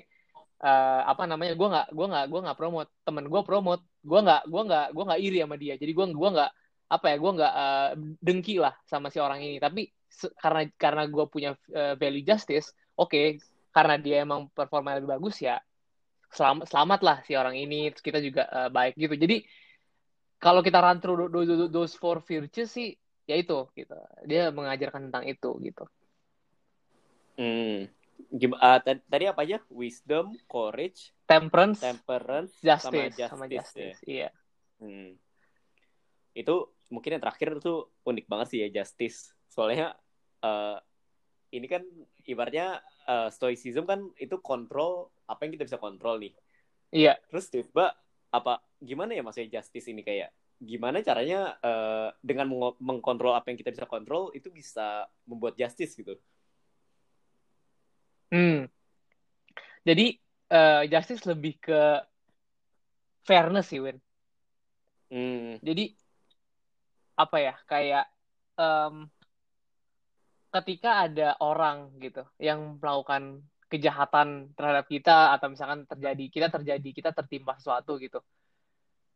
uh, 0.64 1.04
apa 1.04 1.28
namanya 1.28 1.52
gue 1.56 1.68
nggak 1.68 1.88
gue 1.92 2.08
nggak 2.12 2.26
gue 2.28 2.40
nggak 2.46 2.58
promote. 2.60 2.90
Temen 3.08 3.26
gue 3.32 3.42
promote. 3.44 3.84
Gue 4.04 4.20
nggak 4.24 4.42
gue 4.48 4.62
nggak 4.68 4.88
gue 4.96 5.04
nggak 5.08 5.22
iri 5.24 5.38
sama 5.44 5.56
dia. 5.56 5.76
Jadi 5.80 5.92
gue 5.96 6.06
gue 6.12 6.30
nggak 6.36 6.52
apa 6.88 7.06
ya 7.12 7.16
gue 7.20 7.32
nggak 7.36 7.54
uh, 7.54 7.90
dengki 8.24 8.56
lah 8.60 8.76
sama 8.88 9.08
si 9.12 9.20
orang 9.20 9.40
ini. 9.44 9.60
Tapi 9.60 9.92
karena 10.40 10.62
karena 10.76 11.04
gue 11.06 11.26
punya 11.30 11.52
uh, 11.76 11.94
value 12.00 12.26
justice 12.26 12.74
oke 12.98 13.12
okay, 13.12 13.26
karena 13.70 13.96
dia 14.02 14.26
emang 14.26 14.50
performa 14.50 14.98
lebih 14.98 15.14
bagus 15.14 15.38
ya 15.44 15.62
selamat 16.31 16.67
selamat 16.67 17.00
lah 17.03 17.17
si 17.24 17.34
orang 17.34 17.55
ini 17.55 17.91
terus 17.91 18.03
kita 18.03 18.19
juga 18.19 18.48
uh, 18.50 18.69
baik 18.69 19.00
gitu. 19.00 19.15
Jadi 19.15 19.43
kalau 20.38 20.62
kita 20.62 20.77
run 20.79 21.00
through 21.01 21.29
those 21.72 21.98
four 21.98 22.22
virtues 22.22 22.69
sih 22.69 22.93
ya 23.27 23.36
itu 23.36 23.67
gitu. 23.74 23.98
Dia 24.27 24.53
mengajarkan 24.53 25.10
tentang 25.10 25.25
itu 25.27 25.51
gitu. 25.63 25.86
Hmm. 27.38 27.88
Uh, 28.27 28.79
tadi 28.84 29.25
apa 29.29 29.41
aja? 29.46 29.57
Wisdom 29.69 30.36
courage 30.50 31.13
temperance 31.27 31.84
temperance 31.84 32.53
justice 32.63 32.88
sama 32.88 33.12
justice, 33.12 33.29
sama 33.29 33.46
justice 33.46 34.00
ya. 34.07 34.27
iya. 34.27 34.29
Hmm. 34.77 35.17
itu 36.38 36.53
mungkin 36.93 37.17
yang 37.17 37.24
terakhir 37.25 37.57
itu 37.57 37.89
unik 38.05 38.25
banget 38.29 38.48
sih 38.53 38.60
ya 38.62 38.69
justice. 38.81 39.34
Soalnya 39.50 39.98
uh, 40.46 40.77
ini 41.50 41.65
kan 41.65 41.81
ibaratnya 42.29 42.77
uh, 43.08 43.32
stoicism 43.32 43.88
kan 43.88 44.12
itu 44.20 44.38
kontrol 44.44 45.10
apa 45.26 45.48
yang 45.48 45.56
kita 45.56 45.66
bisa 45.66 45.80
kontrol 45.80 46.20
nih. 46.20 46.36
Iya. 46.92 47.18
Terus 47.32 47.48
tiba 47.50 47.96
apa 48.28 48.60
gimana 48.84 49.16
ya 49.16 49.24
maksudnya 49.24 49.58
justice 49.60 49.88
ini 49.90 50.04
kayak 50.04 50.30
gimana 50.58 51.00
caranya 51.06 51.56
uh, 51.62 52.10
dengan 52.20 52.50
meng 52.50 52.76
mengkontrol 52.82 53.34
apa 53.38 53.54
yang 53.54 53.58
kita 53.62 53.72
bisa 53.72 53.86
kontrol 53.86 54.34
itu 54.34 54.50
bisa 54.50 55.06
membuat 55.24 55.56
justice 55.56 55.94
gitu. 55.96 56.18
Hmm. 58.34 58.68
Jadi 59.88 60.20
uh, 60.52 60.84
justice 60.90 61.24
lebih 61.24 61.62
ke 61.64 61.82
fairness 63.24 63.72
sih, 63.72 63.80
Win. 63.80 63.98
Hmm. 65.08 65.62
Jadi 65.64 65.96
apa 67.18 67.38
ya 67.40 67.56
kayak 67.66 68.06
um, 68.60 69.08
ketika 70.62 71.10
ada 71.10 71.38
orang 71.44 71.92
gitu 72.02 72.26
yang 72.42 72.80
melakukan 72.82 73.44
kejahatan 73.68 74.56
terhadap 74.56 74.88
kita 74.88 75.36
atau 75.36 75.52
misalkan 75.52 75.84
terjadi 75.84 76.26
kita 76.32 76.48
terjadi 76.48 76.90
kita 76.96 77.10
tertimpa 77.12 77.60
sesuatu 77.60 78.00
gitu 78.00 78.24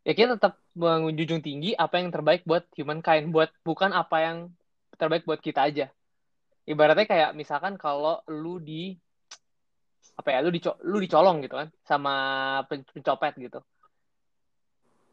ya 0.04 0.12
kita 0.18 0.36
tetap 0.36 0.58
menjunjung 0.76 1.46
tinggi 1.46 1.72
apa 1.78 2.02
yang 2.02 2.10
terbaik 2.10 2.42
buat 2.44 2.66
humankind 2.76 3.32
buat 3.32 3.54
bukan 3.64 3.94
apa 3.94 4.18
yang 4.20 4.38
terbaik 5.02 5.26
buat 5.26 5.42
kita 5.42 5.66
aja. 5.66 5.90
Ibaratnya 6.70 7.10
kayak 7.10 7.32
misalkan 7.34 7.74
kalau 7.82 8.22
lu 8.30 8.62
di 8.62 8.94
apa 10.14 10.30
ya 10.30 10.46
lu 10.46 10.54
dico 10.54 10.78
lu 10.86 11.02
dicolong 11.02 11.42
gitu 11.42 11.58
kan 11.58 11.74
sama 11.82 12.14
pencopet 12.70 13.34
gitu 13.42 13.60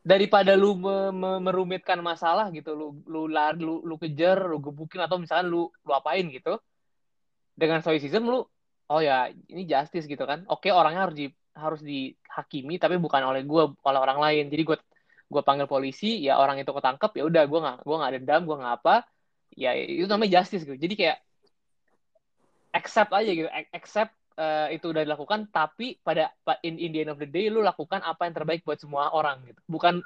daripada 0.03 0.55
lu 0.57 0.79
me 0.79 1.13
me 1.13 1.31
merumitkan 1.43 1.99
masalah 2.01 2.49
gitu 2.55 2.73
lu 2.73 2.87
lu 3.05 3.27
lari 3.29 3.61
lu, 3.61 3.85
lu 3.85 3.95
kejar 4.01 4.47
lu 4.49 4.59
gebukin 4.63 5.05
atau 5.05 5.19
misalkan 5.21 5.51
lu 5.51 5.69
lu 5.85 5.93
apain 5.93 6.25
gitu 6.31 6.57
dengan 7.59 7.83
stoicism 7.83 8.25
lu 8.31 8.47
oh 8.89 9.01
ya 9.05 9.29
ini 9.53 9.69
justice 9.69 10.09
gitu 10.09 10.25
kan. 10.25 10.45
Oke 10.49 10.73
orangnya 10.73 11.09
harus 11.09 11.17
di 11.17 11.27
harus 11.59 11.81
dihakimi 11.83 12.79
tapi 12.79 12.97
bukan 12.97 13.21
oleh 13.27 13.43
gue 13.45 13.63
oleh 13.75 14.01
orang 14.01 14.19
lain. 14.19 14.45
Jadi 14.49 14.63
gue 14.65 14.77
gue 15.29 15.43
panggil 15.45 15.69
polisi 15.69 16.25
ya 16.25 16.41
orang 16.41 16.57
itu 16.63 16.73
ketangkep 16.73 17.11
ya 17.21 17.23
udah 17.29 17.43
gue 17.45 17.59
nggak 17.61 17.77
gue 17.85 17.97
nggak 18.01 18.13
dendam 18.17 18.41
gue 18.49 18.57
nggak 18.57 18.75
apa 18.81 18.95
ya 19.53 19.77
itu 19.77 20.09
namanya 20.09 20.41
justice 20.41 20.65
gitu. 20.65 20.77
Jadi 20.79 20.95
kayak 20.97 21.19
accept 22.73 23.13
aja 23.13 23.31
gitu 23.33 23.49
accept 23.73 24.13
uh, 24.39 24.69
itu 24.71 24.95
udah 24.95 25.03
dilakukan 25.03 25.51
tapi 25.51 25.99
pada 26.01 26.31
in, 26.63 26.79
in 26.79 26.95
the 26.95 27.01
end 27.03 27.11
of 27.13 27.19
the 27.19 27.27
day 27.27 27.51
lu 27.51 27.61
lakukan 27.61 27.99
apa 28.07 28.31
yang 28.31 28.35
terbaik 28.39 28.63
buat 28.63 28.79
semua 28.79 29.11
orang 29.11 29.43
gitu. 29.45 29.61
Bukan 29.67 30.01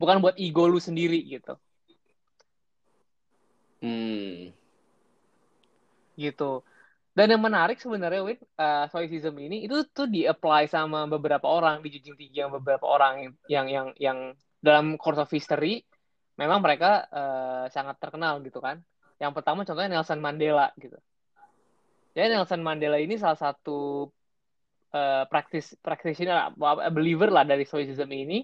bukan 0.00 0.16
buat 0.24 0.34
ego 0.40 0.64
lu 0.66 0.80
sendiri 0.80 1.20
gitu. 1.28 1.54
Hmm. 3.84 4.56
gitu. 6.16 6.64
Dan 7.12 7.32
yang 7.32 7.44
menarik 7.44 7.76
sebenarnya 7.80 8.24
Win 8.24 8.40
uh, 8.56 8.88
stoicism 8.88 9.36
ini 9.36 9.68
itu 9.68 9.84
tuh 9.92 10.08
di 10.08 10.24
apply 10.24 10.68
sama 10.68 11.04
beberapa 11.08 11.44
orang 11.48 11.84
di 11.84 11.92
jujung 11.96 12.16
tinggi 12.16 12.44
yang 12.44 12.52
beberapa 12.52 12.84
orang 12.88 13.36
yang 13.48 13.68
yang 13.68 13.86
yang 14.00 14.18
dalam 14.60 14.96
course 15.00 15.20
of 15.20 15.28
history 15.28 15.84
memang 16.40 16.60
mereka 16.64 17.04
uh, 17.12 17.64
sangat 17.72 18.00
terkenal 18.00 18.40
gitu 18.44 18.60
kan. 18.64 18.80
Yang 19.16 19.32
pertama 19.32 19.64
contohnya 19.64 19.96
Nelson 19.96 20.20
Mandela 20.20 20.72
gitu 20.76 20.96
jadi 22.16 22.32
Nelson 22.32 22.64
Mandela 22.64 22.96
ini 22.96 23.20
salah 23.20 23.36
satu 23.36 24.08
uh, 24.96 25.28
praktis 25.28 25.76
practitioner 25.84 26.48
believer 26.88 27.28
lah 27.28 27.44
dari 27.44 27.68
stoicism 27.68 28.08
ini. 28.08 28.40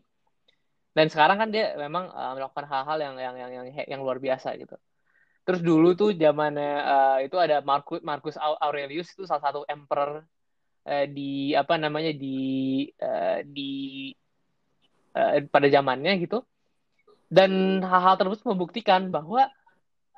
Dan 0.92 1.08
sekarang 1.08 1.40
kan 1.40 1.48
dia 1.48 1.72
memang 1.80 2.12
uh, 2.12 2.36
melakukan 2.36 2.68
hal-hal 2.68 2.98
yang, 3.00 3.14
yang 3.16 3.36
yang 3.40 3.50
yang 3.64 3.66
yang 3.72 4.00
luar 4.04 4.20
biasa 4.20 4.60
gitu. 4.60 4.76
Terus 5.48 5.64
dulu 5.64 5.96
tuh 5.96 6.12
zamannya 6.12 6.72
uh, 6.84 7.18
itu 7.24 7.40
ada 7.40 7.64
Marcus 7.64 8.04
Marcus 8.04 8.36
Aurelius 8.36 9.08
itu 9.16 9.24
salah 9.24 9.40
satu 9.40 9.64
emperor 9.64 10.20
uh, 10.84 11.06
di 11.08 11.56
apa 11.56 11.80
namanya 11.80 12.12
di 12.12 12.84
uh, 13.00 13.40
di 13.40 14.12
uh, 15.16 15.48
pada 15.48 15.72
zamannya 15.72 16.20
gitu. 16.20 16.44
Dan 17.32 17.80
hal-hal 17.80 18.20
tersebut 18.20 18.44
membuktikan 18.52 19.08
bahwa 19.08 19.48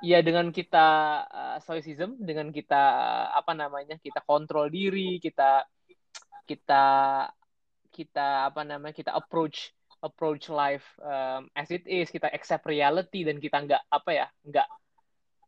ya 0.02 0.18
dengan 0.24 0.50
kita 0.50 0.88
uh, 1.28 1.58
stoicism 1.62 2.18
dengan 2.18 2.50
kita 2.50 2.74
uh, 2.74 3.28
apa 3.38 3.52
namanya 3.54 4.00
kita 4.02 4.24
kontrol 4.26 4.66
diri 4.72 5.22
kita 5.22 5.62
kita 6.44 6.84
kita 7.94 8.50
apa 8.50 8.66
namanya 8.66 8.94
kita 8.96 9.14
approach 9.14 9.70
approach 10.02 10.50
life 10.50 10.84
um, 11.00 11.46
as 11.54 11.70
it 11.70 11.86
is 11.86 12.10
kita 12.10 12.26
accept 12.28 12.66
reality 12.66 13.22
dan 13.22 13.38
kita 13.38 13.62
nggak 13.62 13.82
apa 13.88 14.10
ya 14.10 14.26
nggak 14.44 14.68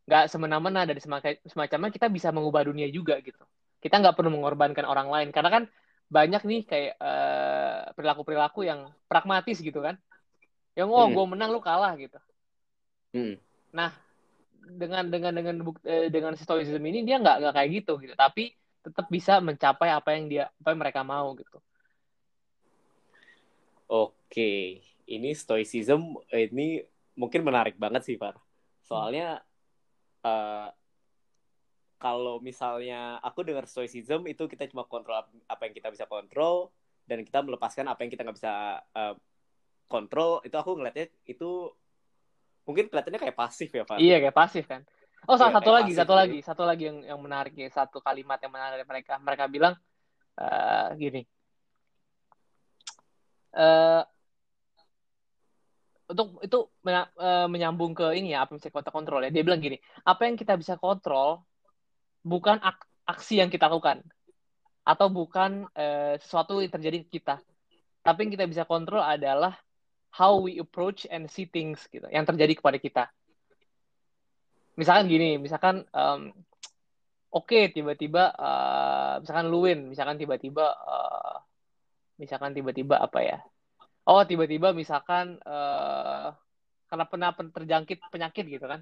nggak 0.07 0.23
semena-mena 0.31 0.87
dari 0.87 1.03
semacamnya 1.43 1.91
kita 1.91 2.07
bisa 2.07 2.31
mengubah 2.31 2.63
dunia 2.63 2.87
juga 2.87 3.19
gitu 3.19 3.43
kita 3.83 3.99
nggak 3.99 4.15
perlu 4.15 4.33
mengorbankan 4.33 4.87
orang 4.87 5.11
lain 5.11 5.29
karena 5.35 5.51
kan 5.51 5.63
banyak 6.07 6.41
nih 6.47 6.61
kayak 6.63 6.93
uh, 7.03 7.91
perilaku-perilaku 7.93 8.63
yang 8.63 8.87
pragmatis 9.11 9.59
gitu 9.59 9.83
kan 9.83 9.99
yang 10.79 10.87
oh 10.87 11.05
hmm. 11.05 11.13
gue 11.13 11.25
menang 11.35 11.51
lu 11.51 11.59
kalah 11.59 11.93
gitu 11.99 12.15
hmm. 13.11 13.35
nah 13.75 13.91
dengan 14.67 15.07
dengan 15.07 15.33
dengan 15.33 15.55
eh, 15.87 16.11
dengan 16.11 16.33
stoicism 16.35 16.83
ini 16.83 17.07
dia 17.07 17.17
nggak 17.17 17.37
nggak 17.43 17.53
kayak 17.55 17.69
gitu 17.83 17.93
gitu. 18.03 18.13
Tapi 18.13 18.51
tetap 18.83 19.07
bisa 19.07 19.39
mencapai 19.39 19.91
apa 19.91 20.15
yang 20.15 20.25
dia 20.27 20.43
apa 20.51 20.67
yang 20.75 20.79
mereka 20.83 21.01
mau 21.07 21.31
gitu. 21.39 21.57
Oke 23.87 24.83
ini 25.07 25.31
stoicism 25.31 26.19
ini 26.35 26.83
mungkin 27.15 27.41
menarik 27.47 27.79
banget 27.79 28.03
sih 28.03 28.19
Far. 28.19 28.35
Soalnya 28.83 29.39
uh, 30.21 30.69
kalau 31.97 32.37
misalnya 32.43 33.17
aku 33.25 33.41
dengar 33.41 33.65
stoicism 33.65 34.27
itu 34.29 34.45
kita 34.45 34.69
cuma 34.69 34.85
kontrol 34.85 35.25
apa 35.49 35.61
yang 35.65 35.73
kita 35.73 35.89
bisa 35.89 36.05
kontrol 36.05 36.69
dan 37.09 37.25
kita 37.25 37.41
melepaskan 37.41 37.89
apa 37.89 38.05
yang 38.05 38.11
kita 38.13 38.21
nggak 38.21 38.37
bisa 38.37 38.83
uh, 38.93 39.15
kontrol 39.89 40.43
itu 40.43 40.53
aku 40.53 40.77
ngeliatnya 40.77 41.09
itu 41.25 41.71
mungkin 42.67 42.91
kelihatannya 42.91 43.21
kayak 43.23 43.37
pasif 43.39 43.71
ya 43.71 43.87
Pak. 43.87 43.97
Iya 43.97 44.19
kayak 44.19 44.35
pasif 44.35 44.67
kan. 44.67 44.83
Oh 45.25 45.39
salah 45.39 45.55
iya, 45.55 45.57
satu 45.57 45.71
lagi 45.71 45.91
satu 45.95 46.13
gitu. 46.13 46.19
lagi 46.19 46.39
satu 46.43 46.63
lagi 46.67 46.83
yang 46.91 46.99
yang 47.15 47.19
menarik 47.23 47.55
ya 47.55 47.71
satu 47.71 48.03
kalimat 48.03 48.37
yang 48.43 48.51
menarik 48.51 48.83
dari 48.83 48.87
mereka. 48.87 49.13
Mereka 49.23 49.43
bilang 49.47 49.73
uh, 50.37 50.87
gini. 50.99 51.23
Uh, 53.55 54.03
untuk 56.07 56.39
itu 56.43 56.59
uh, 56.87 57.47
menyambung 57.51 57.91
ke 57.95 58.15
ini 58.15 58.35
ya 58.35 58.43
apa 58.43 58.55
yang 58.55 58.59
bisa 58.59 58.69
kita 58.69 58.91
kontrol 58.91 59.23
ya. 59.23 59.31
Dia 59.31 59.43
bilang 59.47 59.63
gini 59.63 59.79
apa 60.03 60.27
yang 60.27 60.35
kita 60.35 60.59
bisa 60.59 60.75
kontrol 60.75 61.47
bukan 62.27 62.59
ak 62.59 62.83
aksi 63.07 63.39
yang 63.39 63.47
kita 63.47 63.71
lakukan 63.71 64.03
atau 64.83 65.07
bukan 65.07 65.67
uh, 65.75 66.15
sesuatu 66.19 66.59
yang 66.59 66.71
terjadi 66.71 67.07
ke 67.07 67.19
kita. 67.19 67.39
Tapi 68.03 68.27
yang 68.27 68.31
kita 68.35 68.45
bisa 68.47 68.63
kontrol 68.63 69.03
adalah 69.03 69.55
how 70.11 70.39
we 70.39 70.57
approach 70.57 71.05
and 71.09 71.27
see 71.29 71.45
things 71.45 71.83
gitu 71.91 72.07
yang 72.09 72.25
terjadi 72.25 72.57
kepada 72.57 72.77
kita. 72.79 73.03
Misalkan 74.77 75.09
gini 75.09 75.41
misalkan 75.41 75.85
um, 75.93 76.33
oke 77.33 77.49
okay, 77.49 77.69
tiba-tiba 77.73 78.33
uh, 78.37 79.21
misalkan 79.21 79.47
Luwin 79.49 79.89
misalkan 79.89 80.17
tiba-tiba 80.21 80.73
uh, 80.73 81.37
misalkan 82.21 82.53
tiba-tiba 82.53 83.01
apa 83.01 83.19
ya? 83.21 83.37
Oh 84.07 84.23
tiba-tiba 84.23 84.71
misalkan 84.71 85.41
uh, 85.43 86.31
karena 86.87 87.05
pernah 87.05 87.29
terjangkit 87.35 87.99
penyakit 88.09 88.45
gitu 88.47 88.65
kan. 88.65 88.81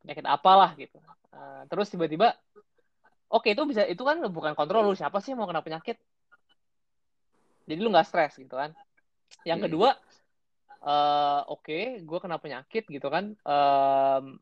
Penyakit 0.00 0.24
apalah 0.24 0.72
gitu. 0.80 0.96
Uh, 1.30 1.66
terus 1.70 1.90
tiba-tiba 1.92 2.34
oke 3.30 3.46
okay, 3.46 3.54
itu 3.54 3.62
bisa 3.68 3.86
itu 3.86 4.02
kan 4.02 4.22
bukan 4.30 4.58
kontrol 4.58 4.86
lu 4.90 4.94
siapa 4.98 5.22
sih 5.22 5.36
mau 5.36 5.46
kena 5.46 5.62
penyakit? 5.62 5.98
Jadi 7.70 7.78
lu 7.78 7.94
nggak 7.94 8.06
stres 8.06 8.34
gitu 8.38 8.58
kan 8.58 8.74
yang 9.46 9.60
hmm. 9.62 9.66
kedua, 9.70 9.90
uh, 10.84 11.42
oke, 11.48 11.64
okay, 11.64 12.00
gue 12.02 12.18
kena 12.20 12.36
penyakit 12.40 12.84
gitu 12.88 13.08
kan. 13.08 13.36
Um, 13.44 14.40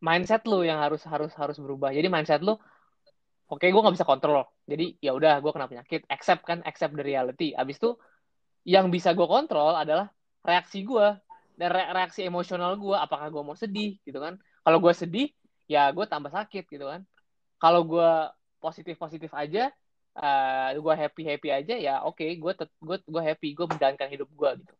mindset 0.00 0.46
lu 0.48 0.64
yang 0.64 0.80
harus 0.80 1.04
harus 1.04 1.32
harus 1.36 1.56
berubah. 1.60 1.92
Jadi 1.92 2.08
mindset 2.08 2.42
lu, 2.42 2.56
oke, 2.56 3.60
okay, 3.60 3.68
gue 3.70 3.80
nggak 3.80 3.96
bisa 3.96 4.08
kontrol. 4.08 4.48
Jadi 4.66 4.96
ya 5.02 5.12
udah, 5.14 5.38
gue 5.38 5.52
kena 5.52 5.68
penyakit. 5.70 6.06
Accept 6.08 6.42
kan, 6.46 6.58
accept 6.66 6.96
the 6.96 7.04
reality. 7.04 7.52
Abis 7.54 7.78
itu, 7.78 7.94
yang 8.66 8.88
bisa 8.88 9.12
gue 9.16 9.26
kontrol 9.28 9.76
adalah 9.76 10.12
reaksi 10.44 10.84
gue 10.84 11.06
dan 11.60 11.68
re 11.70 11.82
reaksi 11.92 12.24
emosional 12.24 12.76
gue. 12.80 12.96
Apakah 12.96 13.28
gue 13.28 13.42
mau 13.44 13.56
sedih 13.58 14.00
gitu 14.02 14.18
kan? 14.18 14.40
Kalau 14.64 14.78
gue 14.80 14.92
sedih, 14.96 15.28
ya 15.70 15.92
gue 15.92 16.04
tambah 16.08 16.32
sakit 16.32 16.64
gitu 16.66 16.86
kan. 16.88 17.04
Kalau 17.60 17.84
gue 17.84 18.10
positif 18.60 18.96
positif 18.96 19.32
aja, 19.36 19.68
uh, 20.16 20.74
eh, 20.74 20.78
gue 20.80 20.94
happy 20.96 21.22
happy 21.22 21.48
aja 21.52 21.74
ya 21.78 21.94
oke 22.02 22.18
okay, 22.18 22.34
gue 22.40 22.52
gue 22.58 22.96
gue 23.04 23.22
happy 23.22 23.48
gue 23.54 23.66
menjalankan 23.66 24.08
hidup 24.10 24.28
gue 24.30 24.50
gitu. 24.64 24.74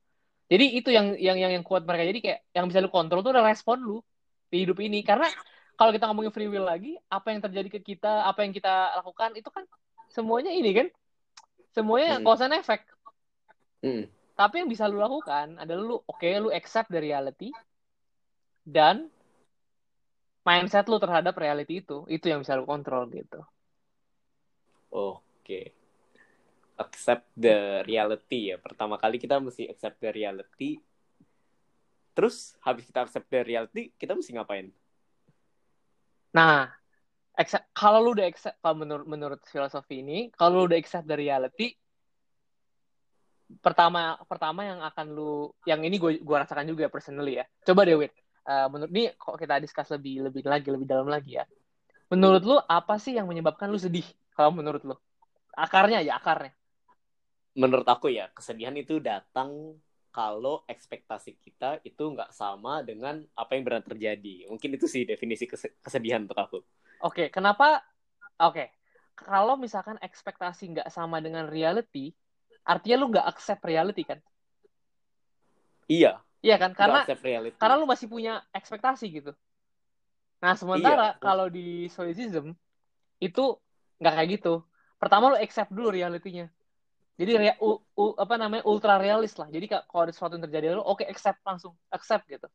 Jadi 0.51 0.67
itu 0.83 0.91
yang 0.91 1.15
yang 1.15 1.39
yang 1.39 1.53
yang 1.55 1.65
kuat 1.65 1.87
mereka. 1.87 2.03
Jadi 2.11 2.19
kayak 2.27 2.41
yang 2.51 2.67
bisa 2.67 2.83
lu 2.83 2.91
kontrol 2.91 3.23
tuh 3.23 3.31
adalah 3.31 3.55
respon 3.55 3.79
lu 3.79 4.03
di 4.51 4.67
hidup 4.67 4.83
ini. 4.83 5.07
Karena 5.07 5.31
kalau 5.79 5.95
kita 5.95 6.11
ngomongin 6.11 6.35
free 6.35 6.51
will 6.51 6.67
lagi 6.67 6.99
apa 7.07 7.31
yang 7.31 7.41
terjadi 7.41 7.69
ke 7.71 7.81
kita 7.81 8.27
apa 8.27 8.43
yang 8.43 8.51
kita 8.51 8.99
lakukan 8.99 9.31
itu 9.39 9.47
kan 9.49 9.63
semuanya 10.11 10.51
ini 10.51 10.75
kan 10.75 10.87
semuanya 11.73 12.19
hmm. 12.19 12.27
cause 12.27 12.43
and 12.43 12.53
effect. 12.53 12.85
Hmm. 13.81 14.05
tapi 14.37 14.61
yang 14.61 14.69
bisa 14.69 14.85
lu 14.85 15.01
lakukan 15.01 15.57
adalah 15.57 15.81
lu 15.81 15.97
oke 16.05 16.21
okay, 16.21 16.37
lu 16.37 16.53
accept 16.53 16.93
the 16.93 17.01
reality 17.01 17.49
dan 18.61 19.09
mindset 20.45 20.85
lu 20.85 21.01
terhadap 21.01 21.33
reality 21.41 21.81
itu 21.81 22.05
itu 22.13 22.29
yang 22.29 22.45
bisa 22.45 22.61
lu 22.61 22.69
kontrol 22.69 23.09
gitu 23.09 23.41
Oke. 24.91 25.75
Accept 26.77 27.27
the 27.37 27.87
reality 27.87 28.53
ya. 28.53 28.57
Pertama 28.61 28.97
kali 29.01 29.17
kita 29.17 29.39
mesti 29.39 29.71
accept 29.71 30.03
the 30.03 30.11
reality. 30.11 30.81
Terus 32.15 32.59
habis 32.61 32.85
kita 32.85 33.07
accept 33.07 33.31
the 33.31 33.41
reality, 33.47 33.95
kita 33.97 34.13
mesti 34.13 34.35
ngapain? 34.35 34.71
nah 36.31 36.71
accept, 37.35 37.67
kalau 37.75 37.99
lu 38.03 38.11
udah 38.15 38.27
accept 38.31 38.59
kalau 38.63 38.77
menurut 38.79 39.07
menurut 39.07 39.41
filosofi 39.51 40.03
ini 40.03 40.31
kalau 40.35 40.63
lu 40.63 40.71
udah 40.71 40.79
accept 40.79 41.07
the 41.11 41.17
reality 41.19 41.75
pertama 43.59 44.15
pertama 44.31 44.63
yang 44.63 44.79
akan 44.79 45.07
lu 45.11 45.51
yang 45.67 45.83
ini 45.83 45.99
gue 45.99 46.23
gue 46.23 46.37
rasakan 46.39 46.71
juga 46.71 46.87
personally 46.87 47.43
ya 47.43 47.45
coba 47.67 47.83
deh 47.83 47.99
Wit 47.99 48.15
uh, 48.47 48.71
menurut 48.71 48.91
ini 48.95 49.11
kok 49.19 49.35
kita 49.35 49.59
discuss 49.59 49.91
lebih 49.91 50.31
lebih 50.31 50.47
lagi 50.47 50.71
lebih 50.71 50.87
dalam 50.87 51.11
lagi 51.11 51.43
ya 51.43 51.45
menurut 52.15 52.43
lu 52.47 52.57
apa 52.63 52.95
sih 53.03 53.19
yang 53.19 53.27
menyebabkan 53.27 53.67
lu 53.67 53.79
sedih 53.79 54.07
kalau 54.41 54.53
menurut 54.59 54.83
lu 54.89 54.97
akarnya 55.65 56.01
ya 56.09 56.13
akarnya 56.21 56.53
Menurut 57.63 57.87
aku 57.95 58.07
ya, 58.19 58.27
kesedihan 58.37 58.75
itu 58.83 59.03
datang 59.11 59.51
kalau 60.19 60.63
ekspektasi 60.75 61.39
kita 61.45 61.79
itu 61.89 62.03
nggak 62.15 62.31
sama 62.41 62.83
dengan 62.89 63.23
apa 63.43 63.51
yang 63.59 63.65
benar 63.67 63.83
terjadi. 63.87 64.35
Mungkin 64.51 64.71
itu 64.79 64.87
sih 64.95 65.03
definisi 65.07 65.45
kese- 65.53 65.75
kesedihan 65.85 66.23
untuk 66.27 66.39
aku. 66.45 66.59
oke 67.07 67.25
kenapa 67.37 67.85
oke 68.41 68.65
kalau 69.21 69.55
misalkan 69.65 69.99
ekspektasi 70.09 70.63
nggak 70.73 70.89
sama 70.97 71.21
dengan 71.25 71.45
reality 71.57 72.13
artinya 72.73 72.97
lu 73.01 73.07
nggak 73.13 73.27
accept 73.33 73.63
reality 73.71 74.03
kan 74.11 74.19
Iya, 75.89 76.23
iya 76.47 76.57
kan 76.63 76.73
karena 76.81 77.01
karena 77.61 77.75
lu 77.81 77.87
masih 77.93 78.09
punya 78.09 78.33
ekspektasi 78.59 79.05
gitu. 79.17 79.33
Nah, 80.43 80.55
sementara 80.57 81.07
Iya. 81.13 81.21
kalau 81.25 81.47
di 81.53 81.85
Stoicism 81.93 82.57
itu 83.21 83.45
nggak 84.00 84.14
kayak 84.16 84.28
gitu. 84.40 84.54
Pertama 84.97 85.33
lu 85.33 85.37
accept 85.38 85.71
dulu 85.71 85.92
realitinya. 85.92 86.49
Jadi 87.21 87.33
rea- 87.37 87.61
u- 87.61 87.85
u- 88.00 88.16
apa 88.16 88.40
namanya 88.40 88.64
ultra 88.64 88.97
realis 88.97 89.37
lah. 89.37 89.45
Jadi 89.52 89.69
ka- 89.69 89.85
kalau 89.85 90.09
ada 90.09 90.12
sesuatu 90.16 90.40
yang 90.40 90.45
terjadi 90.49 90.73
lu, 90.73 90.80
oke 90.80 91.04
accept 91.04 91.45
langsung, 91.45 91.76
accept 91.92 92.25
gitu. 92.25 92.49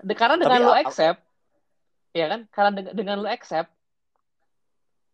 De- 0.00 0.16
karena 0.16 0.40
dengan 0.40 0.56
Tapi, 0.56 0.64
lu 0.64 0.72
a- 0.72 0.80
accept, 0.80 1.20
ya 2.16 2.26
kan? 2.32 2.40
Karena 2.48 2.70
dengan, 2.72 2.92
dengan 2.96 3.16
lu 3.20 3.28
accept, 3.28 3.68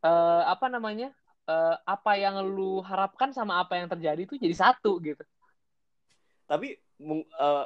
eh, 0.07 0.43
apa 0.47 0.67
namanya? 0.71 1.11
eh, 1.45 1.77
apa 1.85 2.17
yang 2.17 2.41
lu 2.41 2.81
harapkan 2.81 3.29
sama 3.37 3.61
apa 3.61 3.77
yang 3.77 3.85
terjadi 3.85 4.25
itu 4.25 4.41
jadi 4.41 4.57
satu 4.57 4.97
gitu. 5.05 5.21
Tapi 6.49 6.81
eh, 7.05 7.65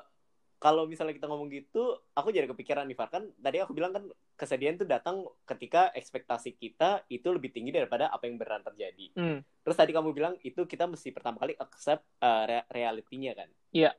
kalau 0.58 0.90
misalnya 0.90 1.14
kita 1.14 1.30
ngomong 1.30 1.54
gitu, 1.54 2.02
aku 2.18 2.34
jadi 2.34 2.50
kepikiran 2.50 2.82
nih 2.90 2.98
Far. 2.98 3.14
Kan 3.14 3.30
tadi 3.38 3.62
aku 3.62 3.70
bilang 3.78 3.94
kan 3.94 4.04
kesedihan 4.34 4.74
itu 4.74 4.82
datang 4.82 5.22
ketika 5.46 5.94
ekspektasi 5.94 6.58
kita 6.58 7.06
itu 7.06 7.30
lebih 7.30 7.54
tinggi 7.54 7.70
daripada 7.70 8.10
apa 8.10 8.26
yang 8.26 8.42
beneran 8.42 8.66
terjadi. 8.66 9.14
Hmm. 9.14 9.38
Terus 9.62 9.78
tadi 9.78 9.94
kamu 9.94 10.10
bilang 10.10 10.34
itu 10.42 10.66
kita 10.66 10.90
mesti 10.90 11.14
pertama 11.14 11.38
kali 11.38 11.54
accept 11.54 12.02
uh, 12.18 12.42
re- 12.42 12.66
realitinya 12.74 13.38
kan. 13.38 13.48
Iya. 13.70 13.94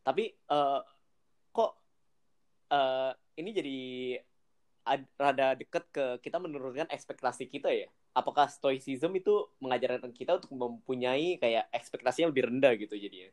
Tapi 0.00 0.32
uh, 0.48 0.80
kok 1.52 1.72
uh, 2.72 3.12
ini 3.36 3.50
jadi 3.52 3.78
ad- 4.88 5.12
rada 5.20 5.60
deket 5.60 5.84
ke 5.92 6.04
kita 6.24 6.40
menurunkan 6.40 6.88
ekspektasi 6.88 7.52
kita 7.52 7.68
ya. 7.68 7.92
Apakah 8.16 8.48
stoicism 8.48 9.12
itu 9.12 9.44
mengajarkan 9.60 10.08
kita 10.08 10.40
untuk 10.40 10.56
mempunyai 10.56 11.36
kayak 11.36 11.68
ekspektasinya 11.68 12.32
lebih 12.32 12.48
rendah 12.48 12.72
gitu 12.80 12.96
jadinya. 12.96 13.28